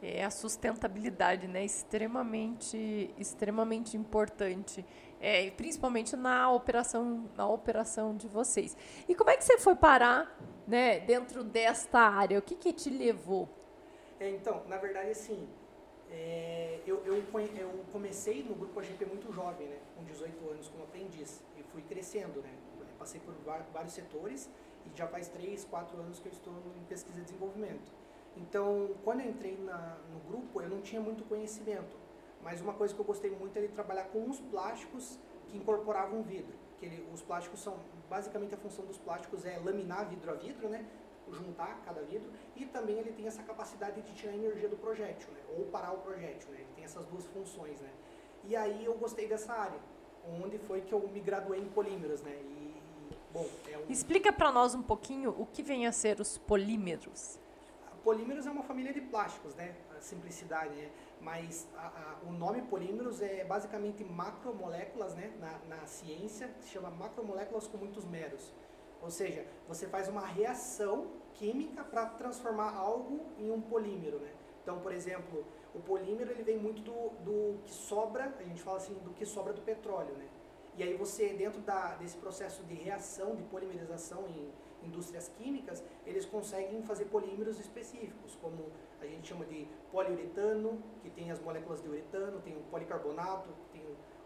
É 0.00 0.24
a 0.24 0.30
sustentabilidade, 0.30 1.46
né? 1.46 1.64
Extremamente, 1.64 3.14
extremamente 3.18 3.96
importante 3.96 4.84
é, 5.22 5.48
principalmente 5.52 6.16
na 6.16 6.50
operação, 6.50 7.30
na 7.36 7.46
operação 7.46 8.16
de 8.16 8.26
vocês. 8.26 8.76
E 9.08 9.14
como 9.14 9.30
é 9.30 9.36
que 9.36 9.44
você 9.44 9.56
foi 9.56 9.76
parar 9.76 10.36
né, 10.66 10.98
dentro 10.98 11.44
desta 11.44 12.00
área? 12.00 12.40
O 12.40 12.42
que, 12.42 12.56
que 12.56 12.72
te 12.72 12.90
levou? 12.90 13.48
É, 14.22 14.30
então, 14.30 14.62
na 14.68 14.76
verdade, 14.76 15.10
assim, 15.10 15.48
é, 16.08 16.78
eu, 16.86 17.02
eu, 17.04 17.16
eu, 17.16 17.84
comecei 17.90 18.44
no 18.44 18.54
grupo 18.54 18.78
AGP 18.78 19.04
muito 19.04 19.32
jovem, 19.32 19.66
né, 19.66 19.80
com 19.96 20.04
18 20.04 20.48
anos, 20.48 20.68
como 20.68 20.84
aprendiz, 20.84 21.42
e 21.58 21.62
fui 21.64 21.82
crescendo, 21.82 22.40
né, 22.40 22.54
passei 22.96 23.20
por 23.20 23.34
vários 23.72 23.92
setores 23.92 24.48
e 24.86 24.96
já 24.96 25.08
faz 25.08 25.26
3, 25.26 25.64
4 25.64 25.98
anos 25.98 26.20
que 26.20 26.26
eu 26.26 26.32
estou 26.32 26.52
em 26.80 26.84
pesquisa 26.84 27.18
e 27.18 27.24
desenvolvimento. 27.24 27.90
Então, 28.36 28.94
quando 29.02 29.22
eu 29.22 29.30
entrei 29.30 29.58
na, 29.58 29.98
no 30.12 30.20
grupo, 30.20 30.62
eu 30.62 30.68
não 30.68 30.80
tinha 30.80 31.00
muito 31.00 31.24
conhecimento. 31.24 31.96
Mas 32.40 32.60
uma 32.60 32.74
coisa 32.74 32.94
que 32.94 33.00
eu 33.00 33.04
gostei 33.04 33.30
muito 33.32 33.58
é 33.58 33.62
de 33.62 33.68
trabalhar 33.68 34.04
com 34.04 34.30
os 34.30 34.38
plásticos 34.38 35.18
que 35.48 35.56
incorporavam 35.56 36.22
vidro. 36.22 36.54
Que 36.78 36.86
ele, 36.86 37.08
os 37.12 37.22
plásticos 37.22 37.60
são, 37.60 37.76
basicamente 38.08 38.54
a 38.54 38.58
função 38.58 38.84
dos 38.84 38.98
plásticos 38.98 39.44
é 39.44 39.58
laminar 39.58 40.08
vidro 40.08 40.30
a 40.30 40.34
vidro, 40.34 40.68
né? 40.68 40.86
Juntar 41.34 41.80
cada 41.84 42.02
vidro 42.02 42.30
e 42.56 42.66
também 42.66 42.98
ele 42.98 43.12
tem 43.12 43.26
essa 43.26 43.42
capacidade 43.42 44.00
de 44.02 44.12
tirar 44.14 44.34
energia 44.34 44.68
do 44.68 44.76
projétil, 44.76 45.30
né? 45.32 45.40
ou 45.56 45.66
parar 45.66 45.92
o 45.92 45.98
projétil, 45.98 46.50
né? 46.50 46.60
ele 46.60 46.72
tem 46.74 46.84
essas 46.84 47.06
duas 47.06 47.24
funções. 47.26 47.80
Né? 47.80 47.90
E 48.44 48.56
aí 48.56 48.84
eu 48.84 48.94
gostei 48.94 49.26
dessa 49.26 49.52
área, 49.52 49.78
onde 50.42 50.58
foi 50.58 50.80
que 50.80 50.92
eu 50.92 51.00
me 51.08 51.20
graduei 51.20 51.60
em 51.60 51.68
polímeros. 51.68 52.22
Né? 52.22 52.30
E, 52.30 52.80
bom, 53.32 53.46
é 53.70 53.78
um... 53.78 53.84
Explica 53.88 54.32
para 54.32 54.52
nós 54.52 54.74
um 54.74 54.82
pouquinho 54.82 55.30
o 55.38 55.46
que 55.46 55.62
vem 55.62 55.86
a 55.86 55.92
ser 55.92 56.20
os 56.20 56.38
polímeros. 56.38 57.38
Polímeros 58.04 58.46
é 58.46 58.50
uma 58.50 58.64
família 58.64 58.92
de 58.92 59.00
plásticos, 59.00 59.54
né? 59.54 59.76
a 59.96 60.00
simplicidade, 60.00 60.74
né? 60.74 60.90
mas 61.20 61.68
a, 61.76 61.86
a, 61.86 62.28
o 62.28 62.32
nome 62.32 62.62
polímeros 62.62 63.22
é 63.22 63.44
basicamente 63.44 64.02
macromoléculas 64.02 65.14
né? 65.14 65.32
na, 65.38 65.76
na 65.76 65.86
ciência, 65.86 66.52
se 66.60 66.70
chama 66.70 66.90
macromoléculas 66.90 67.68
com 67.68 67.78
muitos 67.78 68.04
meros. 68.04 68.52
Ou 69.02 69.10
seja, 69.10 69.44
você 69.66 69.86
faz 69.88 70.08
uma 70.08 70.24
reação 70.24 71.08
química 71.34 71.82
para 71.82 72.06
transformar 72.06 72.74
algo 72.76 73.26
em 73.36 73.50
um 73.50 73.60
polímero, 73.60 74.18
né? 74.20 74.32
Então, 74.62 74.78
por 74.78 74.92
exemplo, 74.92 75.44
o 75.74 75.80
polímero 75.80 76.30
ele 76.30 76.44
vem 76.44 76.56
muito 76.56 76.82
do, 76.82 77.10
do 77.24 77.58
que 77.64 77.72
sobra, 77.72 78.32
a 78.38 78.42
gente 78.44 78.62
fala 78.62 78.76
assim, 78.76 78.94
do 78.94 79.10
que 79.10 79.26
sobra 79.26 79.52
do 79.52 79.60
petróleo, 79.60 80.14
né? 80.14 80.28
E 80.76 80.82
aí 80.82 80.96
você, 80.96 81.34
dentro 81.34 81.60
da, 81.60 81.96
desse 81.96 82.16
processo 82.16 82.62
de 82.64 82.74
reação, 82.74 83.34
de 83.34 83.42
polimerização 83.42 84.26
em 84.28 84.50
indústrias 84.86 85.28
químicas, 85.36 85.82
eles 86.06 86.24
conseguem 86.24 86.82
fazer 86.82 87.06
polímeros 87.06 87.58
específicos, 87.58 88.36
como 88.40 88.66
a 89.00 89.06
gente 89.06 89.28
chama 89.28 89.44
de 89.44 89.68
poliuretano, 89.90 90.82
que 91.02 91.10
tem 91.10 91.30
as 91.30 91.40
moléculas 91.40 91.82
de 91.82 91.88
uretano, 91.88 92.40
tem 92.40 92.56
o 92.56 92.62
policarbonato, 92.62 93.50
tem 93.72 93.82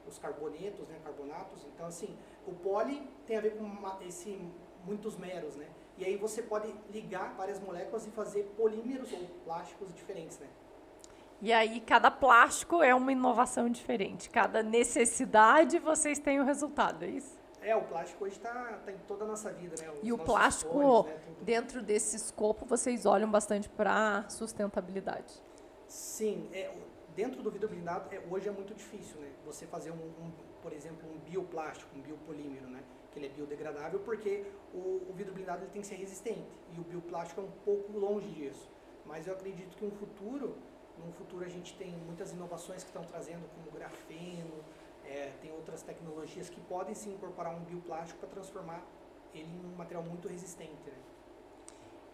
os 0.06 0.18
carbonetos, 0.18 0.86
né, 0.88 1.00
carbonatos. 1.02 1.64
Então, 1.74 1.86
assim, 1.86 2.16
o 2.46 2.52
poli 2.52 3.08
tem 3.26 3.36
a 3.36 3.40
ver 3.40 3.56
com 3.56 3.66
esse 4.06 4.38
muitos 4.86 5.16
meros, 5.16 5.56
né? 5.56 5.66
E 5.98 6.04
aí 6.04 6.16
você 6.16 6.42
pode 6.42 6.72
ligar 6.90 7.34
várias 7.34 7.58
moléculas 7.58 8.06
e 8.06 8.10
fazer 8.10 8.44
polímeros 8.56 9.12
ou 9.12 9.18
plásticos 9.44 9.94
diferentes, 9.94 10.38
né? 10.38 10.46
E 11.40 11.52
aí 11.52 11.80
cada 11.80 12.10
plástico 12.10 12.82
é 12.82 12.94
uma 12.94 13.12
inovação 13.12 13.68
diferente. 13.68 14.30
Cada 14.30 14.62
necessidade 14.62 15.78
vocês 15.78 16.18
têm 16.18 16.40
o 16.40 16.44
resultado, 16.44 17.04
é 17.04 17.08
isso? 17.08 17.38
É, 17.60 17.74
o 17.74 17.82
plástico 17.82 18.24
hoje 18.24 18.36
está 18.36 18.52
tá 18.84 18.92
em 18.92 18.98
toda 19.08 19.24
a 19.24 19.26
nossa 19.26 19.50
vida, 19.52 19.74
né? 19.80 19.90
Os 19.90 19.98
e 20.02 20.12
o 20.12 20.18
plástico, 20.18 21.02
né? 21.02 21.18
dentro 21.42 21.82
desse 21.82 22.16
escopo, 22.16 22.64
vocês 22.64 23.04
olham 23.04 23.28
bastante 23.30 23.68
para 23.68 24.24
sustentabilidade. 24.28 25.42
Sim, 25.88 26.48
é, 26.52 26.72
dentro 27.16 27.42
do 27.42 27.50
vidro 27.50 27.68
blindado, 27.68 28.14
é, 28.14 28.22
hoje 28.30 28.48
é 28.48 28.52
muito 28.52 28.72
difícil, 28.74 29.20
né? 29.20 29.30
Você 29.44 29.66
fazer, 29.66 29.90
um, 29.90 29.94
um, 29.94 30.30
por 30.62 30.72
exemplo, 30.72 31.08
um 31.10 31.18
bioplástico, 31.18 31.90
um 31.96 32.00
biopolímero, 32.00 32.68
né? 32.68 32.82
Que 33.16 33.20
ele 33.20 33.26
é 33.26 33.30
biodegradável, 33.30 33.98
porque 34.00 34.44
o, 34.74 35.06
o 35.08 35.12
vidro 35.14 35.32
blindado 35.32 35.62
ele 35.62 35.70
tem 35.70 35.80
que 35.80 35.88
ser 35.88 35.94
resistente 35.96 36.46
e 36.76 36.78
o 36.78 36.84
bioplástico 36.84 37.40
é 37.40 37.44
um 37.44 37.50
pouco 37.64 37.98
longe 37.98 38.28
disso. 38.28 38.68
Mas 39.06 39.26
eu 39.26 39.32
acredito 39.32 39.74
que 39.76 39.84
no 39.84 39.90
futuro, 39.92 40.56
no 40.98 41.10
futuro 41.12 41.44
a 41.44 41.48
gente 41.48 41.74
tem 41.76 41.92
muitas 42.04 42.32
inovações 42.32 42.82
que 42.82 42.90
estão 42.90 43.04
trazendo, 43.04 43.48
como 43.54 43.70
grafeno, 43.70 44.62
é, 45.04 45.32
tem 45.40 45.50
outras 45.52 45.82
tecnologias 45.82 46.50
que 46.50 46.60
podem 46.62 46.94
se 46.94 47.08
incorporar 47.08 47.54
um 47.54 47.60
bioplástico 47.60 48.18
para 48.20 48.28
transformar 48.28 48.82
ele 49.32 49.48
em 49.48 49.72
um 49.72 49.76
material 49.76 50.02
muito 50.02 50.28
resistente. 50.28 50.72
Né? 50.86 50.92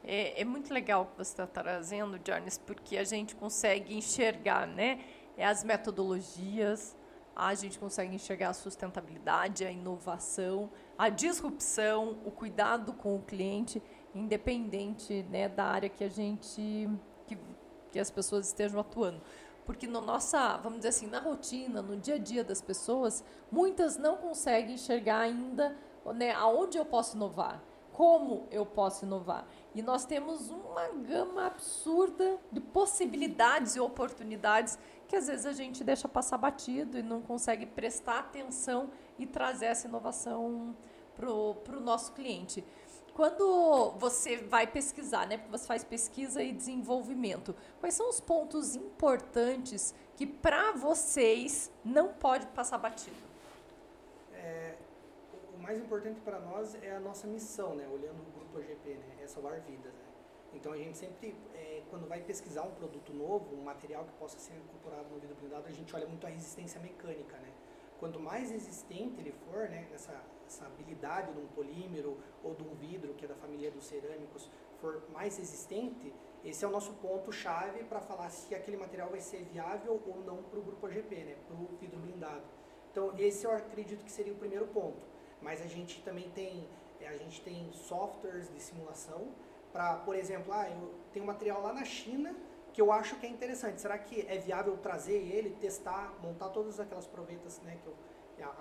É, 0.04 0.40
é, 0.40 0.44
muito 0.44 0.72
legal 0.72 1.02
o 1.02 1.06
que 1.06 1.16
você 1.16 1.32
está 1.32 1.46
trazendo, 1.46 2.20
Jarnes, 2.24 2.58
porque 2.58 2.96
a 2.96 3.04
gente 3.04 3.34
consegue 3.34 3.96
enxergar 3.96 4.66
né, 4.66 5.04
é 5.36 5.46
as 5.46 5.64
metodologias, 5.64 6.94
a 7.34 7.54
gente 7.54 7.78
consegue 7.78 8.14
enxergar 8.14 8.50
a 8.50 8.54
sustentabilidade, 8.54 9.64
a 9.64 9.70
inovação, 9.70 10.70
a 10.98 11.08
disrupção, 11.08 12.18
o 12.24 12.30
cuidado 12.30 12.92
com 12.92 13.16
o 13.16 13.22
cliente, 13.22 13.82
independente 14.14 15.22
né, 15.30 15.48
da 15.48 15.64
área 15.64 15.88
que 15.88 16.04
a 16.04 16.08
gente 16.08 16.88
que, 17.26 17.38
que 17.90 17.98
as 17.98 18.10
pessoas 18.10 18.46
estejam 18.46 18.80
atuando. 18.80 19.20
Porque 19.64 19.86
no 19.86 20.00
nossa, 20.00 20.56
vamos 20.58 20.78
dizer 20.78 20.88
assim, 20.88 21.06
na 21.06 21.20
rotina, 21.20 21.80
no 21.80 21.96
dia 21.96 22.16
a 22.16 22.18
dia 22.18 22.42
das 22.42 22.60
pessoas, 22.60 23.24
muitas 23.50 23.96
não 23.96 24.16
conseguem 24.16 24.74
enxergar 24.74 25.20
ainda 25.20 25.76
né, 26.14 26.32
aonde 26.32 26.76
eu 26.76 26.84
posso 26.84 27.16
inovar, 27.16 27.62
como 27.92 28.46
eu 28.50 28.66
posso 28.66 29.04
inovar. 29.04 29.46
E 29.74 29.80
nós 29.80 30.04
temos 30.04 30.50
uma 30.50 30.88
gama 30.88 31.46
absurda 31.46 32.38
de 32.50 32.60
possibilidades 32.60 33.76
e 33.76 33.80
oportunidades 33.80 34.78
que 35.12 35.16
às 35.16 35.26
vezes 35.26 35.44
a 35.44 35.52
gente 35.52 35.84
deixa 35.84 36.08
passar 36.08 36.38
batido 36.38 36.98
e 36.98 37.02
não 37.02 37.20
consegue 37.20 37.66
prestar 37.66 38.20
atenção 38.20 38.88
e 39.18 39.26
trazer 39.26 39.66
essa 39.66 39.86
inovação 39.86 40.74
para 41.14 41.30
o 41.30 41.80
nosso 41.80 42.12
cliente. 42.14 42.64
Quando 43.12 43.90
você 43.98 44.38
vai 44.38 44.66
pesquisar, 44.66 45.26
né, 45.26 45.36
você 45.50 45.66
faz 45.66 45.84
pesquisa 45.84 46.42
e 46.42 46.50
desenvolvimento, 46.50 47.54
quais 47.78 47.94
são 47.94 48.08
os 48.08 48.20
pontos 48.20 48.74
importantes 48.74 49.94
que 50.16 50.26
para 50.26 50.72
vocês 50.72 51.70
não 51.84 52.14
pode 52.14 52.46
passar 52.46 52.78
batido? 52.78 53.14
É, 54.32 54.76
o 55.54 55.58
mais 55.58 55.78
importante 55.78 56.22
para 56.22 56.40
nós 56.40 56.74
é 56.82 56.96
a 56.96 57.00
nossa 57.00 57.26
missão, 57.26 57.74
né, 57.74 57.86
olhando 57.86 58.18
o 58.18 58.32
grupo 58.38 58.56
AGP, 58.56 58.94
né, 58.94 59.18
é 59.22 59.26
salvar 59.26 59.60
vidas. 59.60 59.92
Né? 59.92 60.01
Então 60.54 60.72
a 60.72 60.76
gente 60.76 60.96
sempre, 60.98 61.34
é, 61.54 61.82
quando 61.90 62.06
vai 62.06 62.20
pesquisar 62.20 62.62
um 62.62 62.72
produto 62.72 63.12
novo, 63.12 63.54
um 63.54 63.62
material 63.62 64.04
que 64.04 64.12
possa 64.12 64.38
ser 64.38 64.54
incorporado 64.54 65.08
no 65.08 65.18
vidro 65.18 65.36
blindado, 65.36 65.66
a 65.66 65.72
gente 65.72 65.94
olha 65.94 66.06
muito 66.06 66.26
a 66.26 66.30
resistência 66.30 66.80
mecânica, 66.80 67.36
né? 67.38 67.52
Quanto 67.98 68.18
mais 68.18 68.50
resistente 68.50 69.20
ele 69.20 69.30
for, 69.30 69.68
né, 69.68 69.86
essa, 69.94 70.12
essa 70.44 70.66
habilidade 70.66 71.32
de 71.32 71.38
um 71.38 71.46
polímero 71.46 72.18
ou 72.42 72.52
de 72.52 72.64
um 72.64 72.74
vidro, 72.74 73.14
que 73.14 73.24
é 73.24 73.28
da 73.28 73.36
família 73.36 73.70
dos 73.70 73.84
cerâmicos, 73.84 74.50
for 74.80 75.04
mais 75.12 75.38
resistente, 75.38 76.12
esse 76.44 76.64
é 76.64 76.68
o 76.68 76.70
nosso 76.72 76.92
ponto-chave 76.94 77.84
para 77.84 78.00
falar 78.00 78.28
se 78.30 78.52
aquele 78.52 78.76
material 78.76 79.08
vai 79.08 79.20
ser 79.20 79.44
viável 79.44 80.02
ou 80.04 80.16
não 80.24 80.42
para 80.42 80.58
o 80.58 80.62
grupo 80.62 80.84
AGP, 80.84 81.14
né, 81.14 81.36
para 81.46 81.54
o 81.54 81.68
vidro 81.80 82.00
blindado. 82.00 82.42
Então, 82.90 83.16
esse 83.16 83.46
eu 83.46 83.52
acredito 83.52 84.04
que 84.04 84.10
seria 84.10 84.32
o 84.32 84.36
primeiro 84.36 84.66
ponto. 84.66 85.06
Mas 85.40 85.62
a 85.62 85.66
gente 85.66 86.02
também 86.02 86.28
tem, 86.30 86.68
a 87.06 87.16
gente 87.16 87.40
tem 87.42 87.72
softwares 87.72 88.52
de 88.52 88.60
simulação 88.60 89.28
para, 89.72 89.96
por 89.96 90.14
exemplo, 90.14 90.52
ah, 90.52 90.68
eu 90.68 90.94
tenho 91.12 91.24
material 91.24 91.62
lá 91.62 91.72
na 91.72 91.84
China 91.84 92.34
que 92.72 92.80
eu 92.80 92.90
acho 92.90 93.16
que 93.16 93.26
é 93.26 93.28
interessante. 93.28 93.80
Será 93.80 93.98
que 93.98 94.26
é 94.28 94.38
viável 94.38 94.76
trazer 94.78 95.16
ele, 95.16 95.50
testar, 95.60 96.14
montar 96.22 96.48
todas 96.48 96.80
aquelas 96.80 97.06
provetas, 97.06 97.60
né, 97.62 97.78
que 97.82 97.86
eu, 97.86 97.94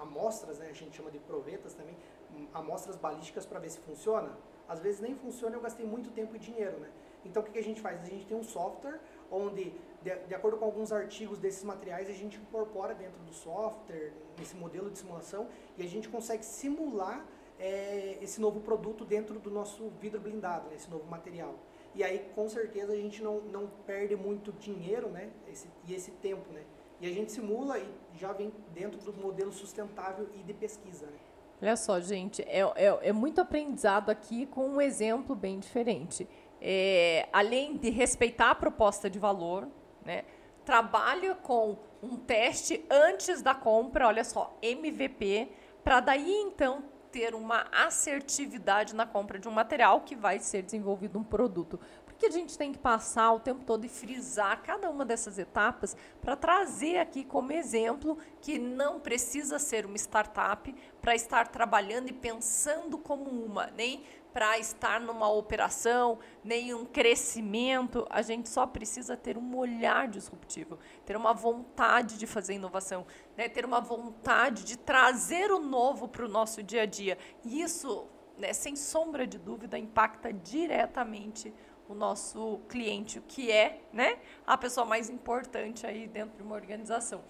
amostras, 0.01 0.59
né, 0.59 0.67
a 0.69 0.73
gente 0.73 0.95
chama 0.95 1.09
de 1.09 1.17
provetas 1.19 1.73
também, 1.73 1.97
hum, 2.35 2.47
amostras 2.53 2.97
balísticas 2.97 3.45
para 3.45 3.59
ver 3.59 3.69
se 3.69 3.79
funciona? 3.79 4.37
Às 4.67 4.79
vezes 4.79 5.01
nem 5.01 5.15
funciona, 5.15 5.55
eu 5.55 5.61
gastei 5.61 5.85
muito 5.85 6.11
tempo 6.11 6.35
e 6.35 6.39
dinheiro, 6.39 6.77
né? 6.79 6.89
Então 7.25 7.41
o 7.41 7.45
que, 7.45 7.51
que 7.51 7.59
a 7.59 7.63
gente 7.63 7.81
faz? 7.81 8.01
A 8.01 8.05
gente 8.05 8.25
tem 8.25 8.37
um 8.37 8.43
software 8.43 8.99
onde, 9.29 9.73
de, 10.01 10.15
de, 10.27 10.35
acordo 10.35 10.57
com 10.57 10.65
alguns 10.65 10.91
artigos 10.91 11.39
desses 11.39 11.63
materiais, 11.63 12.09
a 12.09 12.13
gente 12.13 12.37
incorpora 12.37 12.93
dentro 12.93 13.19
do 13.23 13.33
software, 13.33 14.11
nesse 14.37 14.55
modelo 14.55 14.89
de 14.89 14.97
simulação, 14.97 15.47
e 15.77 15.83
a 15.83 15.87
gente 15.87 16.09
consegue 16.09 16.43
simular 16.43 17.25
é, 17.61 18.17
esse 18.21 18.41
novo 18.41 18.59
produto 18.59 19.05
dentro 19.05 19.39
do 19.39 19.51
nosso 19.51 19.89
vidro 20.01 20.19
blindado, 20.19 20.67
né, 20.67 20.75
esse 20.75 20.89
novo 20.89 21.05
material. 21.05 21.53
E 21.93 22.03
aí, 22.03 22.31
com 22.33 22.49
certeza, 22.49 22.93
a 22.93 22.95
gente 22.95 23.21
não, 23.21 23.39
não 23.41 23.67
perde 23.85 24.15
muito 24.15 24.51
dinheiro 24.53 25.09
né, 25.09 25.29
esse, 25.47 25.67
e 25.87 25.93
esse 25.93 26.11
tempo. 26.11 26.51
Né? 26.51 26.63
E 26.99 27.05
a 27.05 27.13
gente 27.13 27.31
simula 27.31 27.77
e 27.77 27.87
já 28.17 28.33
vem 28.33 28.51
dentro 28.73 28.99
do 28.99 29.13
modelo 29.13 29.51
sustentável 29.51 30.27
e 30.33 30.39
de 30.39 30.53
pesquisa. 30.53 31.05
Né? 31.05 31.17
Olha 31.61 31.75
só, 31.75 31.99
gente, 31.99 32.41
é, 32.43 32.61
é, 32.61 33.09
é 33.09 33.13
muito 33.13 33.39
aprendizado 33.39 34.09
aqui 34.09 34.47
com 34.47 34.67
um 34.67 34.81
exemplo 34.81 35.35
bem 35.35 35.59
diferente. 35.59 36.27
É, 36.59 37.27
além 37.31 37.77
de 37.77 37.89
respeitar 37.89 38.51
a 38.51 38.55
proposta 38.55 39.09
de 39.09 39.19
valor, 39.19 39.67
né, 40.03 40.23
trabalha 40.65 41.35
com 41.35 41.77
um 42.01 42.15
teste 42.15 42.83
antes 42.89 43.41
da 43.41 43.53
compra, 43.53 44.07
olha 44.07 44.23
só, 44.23 44.57
MVP, 44.61 45.49
para 45.83 45.99
daí 45.99 46.31
então 46.31 46.83
ter 47.11 47.35
uma 47.35 47.67
assertividade 47.71 48.95
na 48.95 49.05
compra 49.05 49.37
de 49.37 49.47
um 49.47 49.51
material 49.51 50.01
que 50.01 50.15
vai 50.15 50.39
ser 50.39 50.61
desenvolvido 50.61 51.19
um 51.19 51.23
produto. 51.23 51.79
Porque 52.05 52.25
a 52.25 52.31
gente 52.31 52.57
tem 52.57 52.71
que 52.71 52.77
passar 52.77 53.33
o 53.33 53.39
tempo 53.39 53.63
todo 53.65 53.83
e 53.83 53.89
frisar 53.89 54.61
cada 54.61 54.89
uma 54.89 55.03
dessas 55.03 55.39
etapas 55.39 55.97
para 56.21 56.35
trazer 56.35 56.99
aqui 56.99 57.23
como 57.23 57.51
exemplo 57.51 58.17
que 58.39 58.59
não 58.59 58.99
precisa 58.99 59.57
ser 59.57 59.85
uma 59.85 59.97
startup 59.97 60.73
para 61.01 61.15
estar 61.15 61.47
trabalhando 61.47 62.09
e 62.09 62.13
pensando 62.13 62.97
como 62.97 63.29
uma, 63.29 63.67
nem 63.75 64.03
para 64.33 64.57
estar 64.57 64.99
numa 64.99 65.29
operação, 65.29 66.19
nem 66.43 66.73
um 66.73 66.85
crescimento. 66.85 68.05
A 68.09 68.21
gente 68.21 68.49
só 68.49 68.65
precisa 68.65 69.17
ter 69.17 69.37
um 69.37 69.55
olhar 69.57 70.07
disruptivo, 70.07 70.79
ter 71.05 71.15
uma 71.15 71.33
vontade 71.33 72.17
de 72.17 72.25
fazer 72.25 72.53
inovação, 72.53 73.05
né? 73.37 73.49
ter 73.49 73.65
uma 73.65 73.81
vontade 73.81 74.63
de 74.63 74.77
trazer 74.77 75.51
o 75.51 75.59
novo 75.59 76.07
para 76.07 76.25
o 76.25 76.29
nosso 76.29 76.63
dia 76.63 76.83
a 76.83 76.85
dia. 76.85 77.17
E 77.43 77.61
isso, 77.61 78.07
né, 78.37 78.53
sem 78.53 78.75
sombra 78.75 79.27
de 79.27 79.37
dúvida, 79.37 79.77
impacta 79.77 80.31
diretamente 80.31 81.53
o 81.89 81.93
nosso 81.93 82.61
cliente, 82.69 83.19
o 83.19 83.21
que 83.21 83.51
é 83.51 83.81
né, 83.91 84.17
a 84.47 84.57
pessoa 84.57 84.85
mais 84.85 85.09
importante 85.09 85.85
aí 85.85 86.07
dentro 86.07 86.37
de 86.37 86.43
uma 86.43 86.55
organização. 86.55 87.21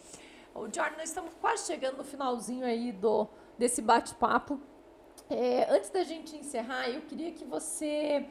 O 0.53 0.61
Jordan, 0.63 0.97
nós 0.97 1.09
estamos 1.09 1.33
quase 1.39 1.65
chegando 1.65 1.97
no 1.97 2.03
finalzinho 2.03 2.65
aí 2.65 2.91
do, 2.91 3.27
desse 3.57 3.81
bate-papo. 3.81 4.59
É, 5.33 5.65
antes 5.69 5.89
da 5.89 6.03
gente 6.03 6.35
encerrar, 6.35 6.89
eu 6.89 7.01
queria 7.03 7.31
que 7.31 7.45
você 7.45 8.27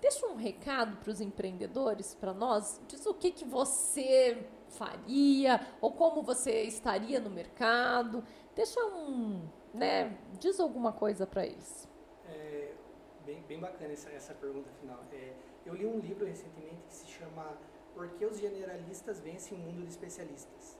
deixe 0.00 0.24
um 0.24 0.36
recado 0.36 0.96
para 0.98 1.10
os 1.10 1.20
empreendedores, 1.20 2.14
para 2.14 2.32
nós. 2.32 2.80
Diz 2.86 3.04
o 3.06 3.14
que, 3.14 3.32
que 3.32 3.44
você 3.44 4.46
faria 4.68 5.60
ou 5.80 5.92
como 5.92 6.22
você 6.22 6.62
estaria 6.62 7.18
no 7.18 7.28
mercado. 7.28 8.22
Deixa 8.54 8.78
um, 8.86 9.48
né, 9.72 10.16
diz 10.38 10.60
alguma 10.60 10.92
coisa 10.92 11.26
para 11.26 11.44
eles. 11.44 11.88
É, 12.28 12.72
bem, 13.26 13.42
bem 13.48 13.58
bacana 13.58 13.92
essa, 13.92 14.10
essa 14.10 14.34
pergunta 14.34 14.70
final. 14.80 15.02
É, 15.12 15.32
eu 15.66 15.74
li 15.74 15.84
um 15.84 15.98
livro 15.98 16.24
recentemente 16.24 16.82
que 16.86 16.94
se 16.94 17.08
chama 17.08 17.58
Por 17.94 18.10
que 18.10 18.24
os 18.24 18.38
generalistas 18.38 19.20
vencem 19.20 19.58
o 19.58 19.60
mundo 19.60 19.82
de 19.82 19.88
especialistas? 19.88 20.78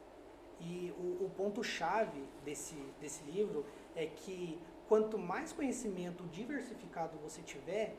E 0.61 0.95
o, 0.97 1.25
o 1.25 1.31
ponto-chave 1.37 2.23
desse, 2.45 2.77
desse 3.01 3.25
livro 3.25 3.67
é 3.95 4.07
que 4.07 4.59
quanto 4.89 5.19
mais 5.19 5.53
conhecimento 5.53 6.25
diversificado 6.25 7.19
você 7.23 7.43
tiver, 7.43 7.97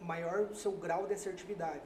maior 0.00 0.50
o 0.50 0.54
seu 0.54 0.72
grau 0.72 1.06
de 1.06 1.14
assertividade. 1.14 1.82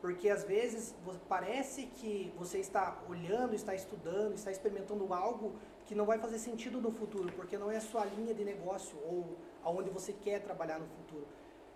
Porque 0.00 0.30
às 0.30 0.44
vezes 0.44 0.94
parece 1.28 1.86
que 1.86 2.32
você 2.36 2.58
está 2.58 3.02
olhando, 3.08 3.54
está 3.54 3.74
estudando, 3.74 4.34
está 4.34 4.50
experimentando 4.50 5.12
algo 5.12 5.54
que 5.84 5.94
não 5.94 6.06
vai 6.06 6.18
fazer 6.18 6.38
sentido 6.38 6.80
no 6.80 6.90
futuro, 6.90 7.30
porque 7.32 7.58
não 7.58 7.70
é 7.70 7.76
a 7.76 7.80
sua 7.80 8.04
linha 8.06 8.32
de 8.32 8.44
negócio 8.44 8.96
ou 9.04 9.36
aonde 9.62 9.90
você 9.90 10.12
quer 10.12 10.40
trabalhar 10.40 10.78
no 10.78 10.86
futuro. 10.86 11.26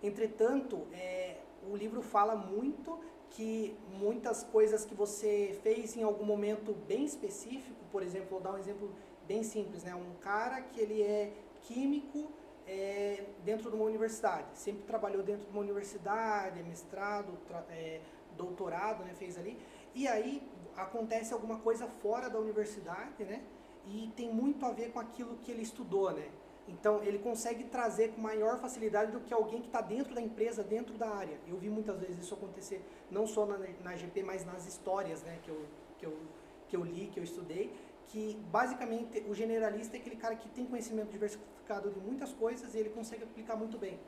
Entretanto, 0.03 0.87
é, 0.93 1.37
o 1.71 1.77
livro 1.77 2.01
fala 2.01 2.35
muito 2.35 2.99
que 3.31 3.77
muitas 3.99 4.43
coisas 4.45 4.85
que 4.85 4.95
você 4.95 5.59
fez 5.63 5.97
em 5.97 6.03
algum 6.03 6.25
momento 6.25 6.73
bem 6.87 7.05
específico, 7.05 7.85
por 7.91 8.03
exemplo, 8.03 8.29
vou 8.31 8.41
dar 8.41 8.53
um 8.53 8.59
exemplo 8.59 8.91
bem 9.27 9.43
simples, 9.43 9.85
né? 9.85 9.95
Um 9.95 10.15
cara 10.21 10.61
que 10.61 10.81
ele 10.81 11.03
é 11.03 11.33
químico 11.63 12.31
é, 12.67 13.25
dentro 13.45 13.71
de 13.71 13.77
uma 13.77 13.85
universidade, 13.85 14.47
sempre 14.55 14.83
trabalhou 14.85 15.23
dentro 15.23 15.47
de 15.47 15.51
uma 15.51 15.61
universidade, 15.61 16.61
é 16.61 16.63
mestrado, 16.63 17.39
é, 17.71 18.01
doutorado, 18.37 19.05
né? 19.05 19.15
Fez 19.15 19.39
ali. 19.39 19.59
E 19.95 20.09
aí 20.09 20.43
acontece 20.77 21.33
alguma 21.33 21.59
coisa 21.59 21.87
fora 21.87 22.29
da 22.29 22.39
universidade, 22.39 23.25
né? 23.25 23.43
E 23.87 24.11
tem 24.17 24.33
muito 24.33 24.65
a 24.65 24.71
ver 24.71 24.91
com 24.93 24.99
aquilo 24.99 25.37
que 25.37 25.51
ele 25.51 25.63
estudou, 25.63 26.11
né? 26.13 26.29
Então, 26.67 27.03
ele 27.03 27.19
consegue 27.19 27.65
trazer 27.65 28.13
com 28.13 28.21
maior 28.21 28.59
facilidade 28.59 29.13
do 29.13 29.21
que 29.21 29.35
alguém 29.35 29.61
que 29.61 29.67
está 29.67 29.83
dentro 29.83 30.15
da 30.15 30.21
empresa, 30.21 30.63
dentro 30.63 30.97
da 30.97 31.09
área. 31.11 31.39
Eu 31.47 31.59
vi 31.59 31.69
muitas 31.69 31.99
vezes 32.01 32.19
isso 32.19 32.35
acontecer, 32.35 32.83
não 33.11 33.27
só 33.27 33.45
na, 33.45 33.59
na 33.83 33.95
GP, 33.95 34.23
mas 34.23 34.47
nas 34.47 34.67
histórias 34.67 35.23
né, 35.23 35.39
que, 35.43 35.51
eu, 35.51 35.63
que, 35.99 36.07
eu, 36.07 36.17
que 36.69 36.77
eu 36.77 36.83
li, 36.83 37.09
que 37.09 37.21
eu 37.21 37.25
estudei, 37.25 37.71
que 38.09 38.37
basicamente 38.51 39.25
o 39.29 39.35
generalista 39.35 39.97
é 39.97 40.01
aquele 40.01 40.17
cara 40.17 40.37
que 40.37 40.49
tem 40.49 40.67
conhecimento 40.67 41.11
diversificado 41.11 41.91
de 41.91 42.01
muitas 42.01 42.33
coisas 42.33 42.75
e 42.75 42.79
ele 42.79 42.91
consegue 42.91 43.25
aplicar 43.25 43.57
muito 43.57 43.79
bem. 43.79 43.99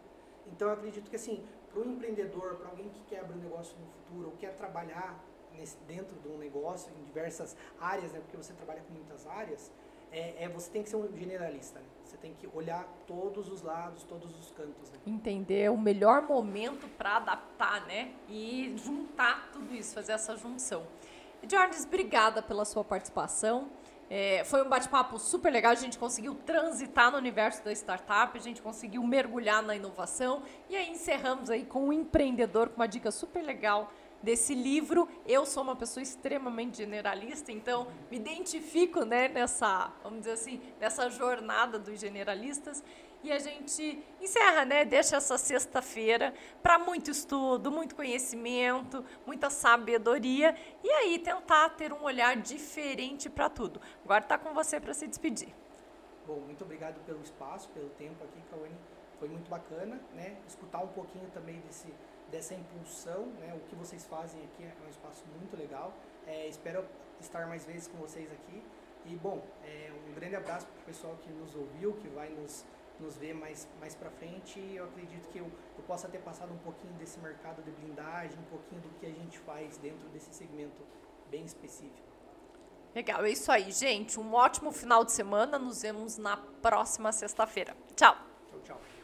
Então, 0.53 0.69
eu 0.69 0.75
acredito 0.75 1.11
que, 1.11 1.17
assim, 1.17 1.43
para 1.71 1.81
um 1.81 1.93
empreendedor, 1.93 2.55
para 2.57 2.69
alguém 2.69 2.89
que 2.89 3.03
quer 3.05 3.21
abrir 3.21 3.37
um 3.39 3.43
negócio 3.43 3.77
no 3.79 3.87
futuro, 3.87 4.31
ou 4.31 4.37
quer 4.37 4.55
trabalhar 4.55 5.23
nesse, 5.57 5.77
dentro 5.89 6.17
de 6.21 6.29
um 6.29 6.39
negócio, 6.39 6.93
em 7.01 7.05
diversas 7.05 7.57
áreas, 7.81 8.13
né, 8.13 8.21
porque 8.21 8.37
você 8.37 8.53
trabalha 8.53 8.81
com 8.83 8.93
muitas 8.93 9.27
áreas, 9.27 9.73
é, 10.13 10.45
é, 10.45 10.49
você 10.49 10.71
tem 10.71 10.83
que 10.83 10.89
ser 10.89 10.97
um 10.97 11.17
generalista. 11.17 11.81
Né? 11.81 11.87
Você 12.05 12.17
tem 12.17 12.33
que 12.35 12.49
olhar 12.55 12.87
todos 13.07 13.51
os 13.51 13.63
lados, 13.63 14.05
todos 14.05 14.39
os 14.39 14.51
cantos. 14.53 14.91
Né? 14.91 14.99
Entender 15.07 15.71
o 15.71 15.77
melhor 15.77 16.23
momento 16.23 16.87
para 16.97 17.17
adaptar, 17.17 17.85
né? 17.87 18.15
E 18.29 18.75
juntar 18.77 19.51
tudo 19.53 19.75
isso, 19.75 19.95
fazer 19.95 20.13
essa 20.13 20.37
junção. 20.37 20.87
Jorges, 21.49 21.85
obrigada 21.85 22.41
pela 22.41 22.65
sua 22.65 22.85
participação. 22.85 23.69
É, 24.09 24.45
foi 24.45 24.63
um 24.63 24.69
bate-papo 24.69 25.19
super 25.19 25.53
legal. 25.53 25.73
A 25.73 25.77
gente 25.77 25.99
conseguiu 25.99 26.35
transitar 26.35 27.11
no 27.11 27.19
universo 27.19 27.65
da 27.65 27.73
startup, 27.73 28.37
a 28.37 28.41
gente 28.41 28.63
conseguiu 28.63 29.03
mergulhar 29.03 29.63
na 29.63 29.75
inovação 29.75 30.43
e 30.69 30.77
aí 30.77 30.91
encerramos 30.91 31.51
aí 31.51 31.65
com 31.65 31.89
um 31.89 31.93
empreendedor 31.93 32.69
com 32.69 32.77
uma 32.77 32.87
dica 32.87 33.11
super 33.11 33.43
legal 33.43 33.93
desse 34.27 34.57
livro. 34.57 35.09
Eu 35.25 35.47
sou 35.47 35.63
uma 35.63 35.77
pessoa 35.77 36.03
extremamente 36.03 36.79
generalista, 36.79 37.53
então 37.53 37.87
me 38.11 38.17
identifico 38.17 39.05
né, 39.05 39.29
nessa, 39.29 39.93
vamos 40.03 40.19
dizer 40.19 40.33
assim, 40.33 40.61
nessa 40.81 41.09
jornada 41.09 41.79
dos 41.79 42.01
generalistas. 42.01 42.83
E 43.23 43.33
a 43.33 43.39
gente 43.39 44.05
encerra, 44.21 44.65
né? 44.65 44.85
Deixa 44.85 45.17
essa 45.17 45.39
sexta-feira 45.39 46.35
para 46.63 46.79
muito 46.79 47.11
estudo, 47.11 47.71
muito 47.71 47.95
conhecimento, 47.95 49.05
muita 49.25 49.49
sabedoria 49.49 50.55
e 50.83 50.91
aí 50.91 51.19
tentar 51.19 51.71
ter 51.71 51.93
um 51.93 52.03
olhar 52.03 52.37
diferente 52.37 53.31
para 53.31 53.49
tudo. 53.49 53.81
Agora 54.05 54.23
está 54.23 54.37
com 54.37 54.53
você 54.53 54.79
para 54.79 54.93
se 54.93 55.07
despedir. 55.07 55.49
Bom, 56.27 56.41
muito 56.41 56.63
obrigado 56.63 56.99
pelo 57.07 57.21
espaço, 57.23 57.69
pelo 57.71 57.89
tempo 57.91 58.23
aqui, 58.25 58.41
Cauane. 58.51 58.77
Foi 59.19 59.29
muito 59.29 59.49
bacana, 59.49 60.01
né? 60.15 60.37
Escutar 60.47 60.81
um 60.81 60.89
pouquinho 60.89 61.29
também 61.31 61.59
desse 61.61 61.89
dessa 62.31 62.55
impulsão, 62.55 63.27
né? 63.41 63.55
O 63.55 63.61
que 63.69 63.75
vocês 63.75 64.05
fazem 64.07 64.43
aqui 64.45 64.65
é 64.65 64.87
um 64.87 64.91
espaço 64.91 65.25
muito 65.39 65.57
legal. 65.57 65.93
É, 66.27 66.47
espero 66.49 66.85
estar 67.21 67.47
mais 67.47 67.65
vezes 67.65 67.89
com 67.89 67.99
vocês 67.99 68.31
aqui. 68.33 68.63
E, 69.05 69.15
bom, 69.17 69.41
é, 69.65 69.93
um 70.09 70.15
grande 70.15 70.35
abraço 70.35 70.67
para 70.67 70.81
o 70.81 70.85
pessoal 70.85 71.17
que 71.23 71.31
nos 71.31 71.55
ouviu, 71.55 71.93
que 71.95 72.09
vai 72.09 72.29
nos, 72.31 72.65
nos 72.99 73.17
ver 73.17 73.35
mais, 73.35 73.69
mais 73.79 73.95
para 73.95 74.11
frente. 74.11 74.59
Eu 74.75 74.85
acredito 74.85 75.29
que 75.29 75.39
eu, 75.39 75.47
eu 75.79 75.85
possa 75.85 76.09
ter 76.09 76.19
passado 76.19 76.53
um 76.53 76.59
pouquinho 76.59 76.93
desse 76.95 77.19
mercado 77.21 77.63
de 77.63 77.71
blindagem, 77.71 78.37
um 78.39 78.51
pouquinho 78.51 78.81
do 78.81 78.89
que 78.99 79.07
a 79.07 79.11
gente 79.11 79.39
faz 79.39 79.77
dentro 79.79 80.09
desse 80.09 80.35
segmento 80.35 80.83
bem 81.31 81.45
específico. 81.45 82.07
Legal, 82.95 83.25
é 83.25 83.31
isso 83.31 83.53
aí, 83.53 83.71
gente. 83.71 84.19
Um 84.19 84.33
ótimo 84.35 84.73
final 84.73 85.05
de 85.05 85.13
semana. 85.13 85.59
Nos 85.59 85.83
vemos 85.83 86.17
na 86.17 86.37
próxima 86.37 87.13
sexta-feira. 87.13 87.77
Tchau. 87.95 88.17
Tchau, 88.51 88.61
tchau. 88.65 88.96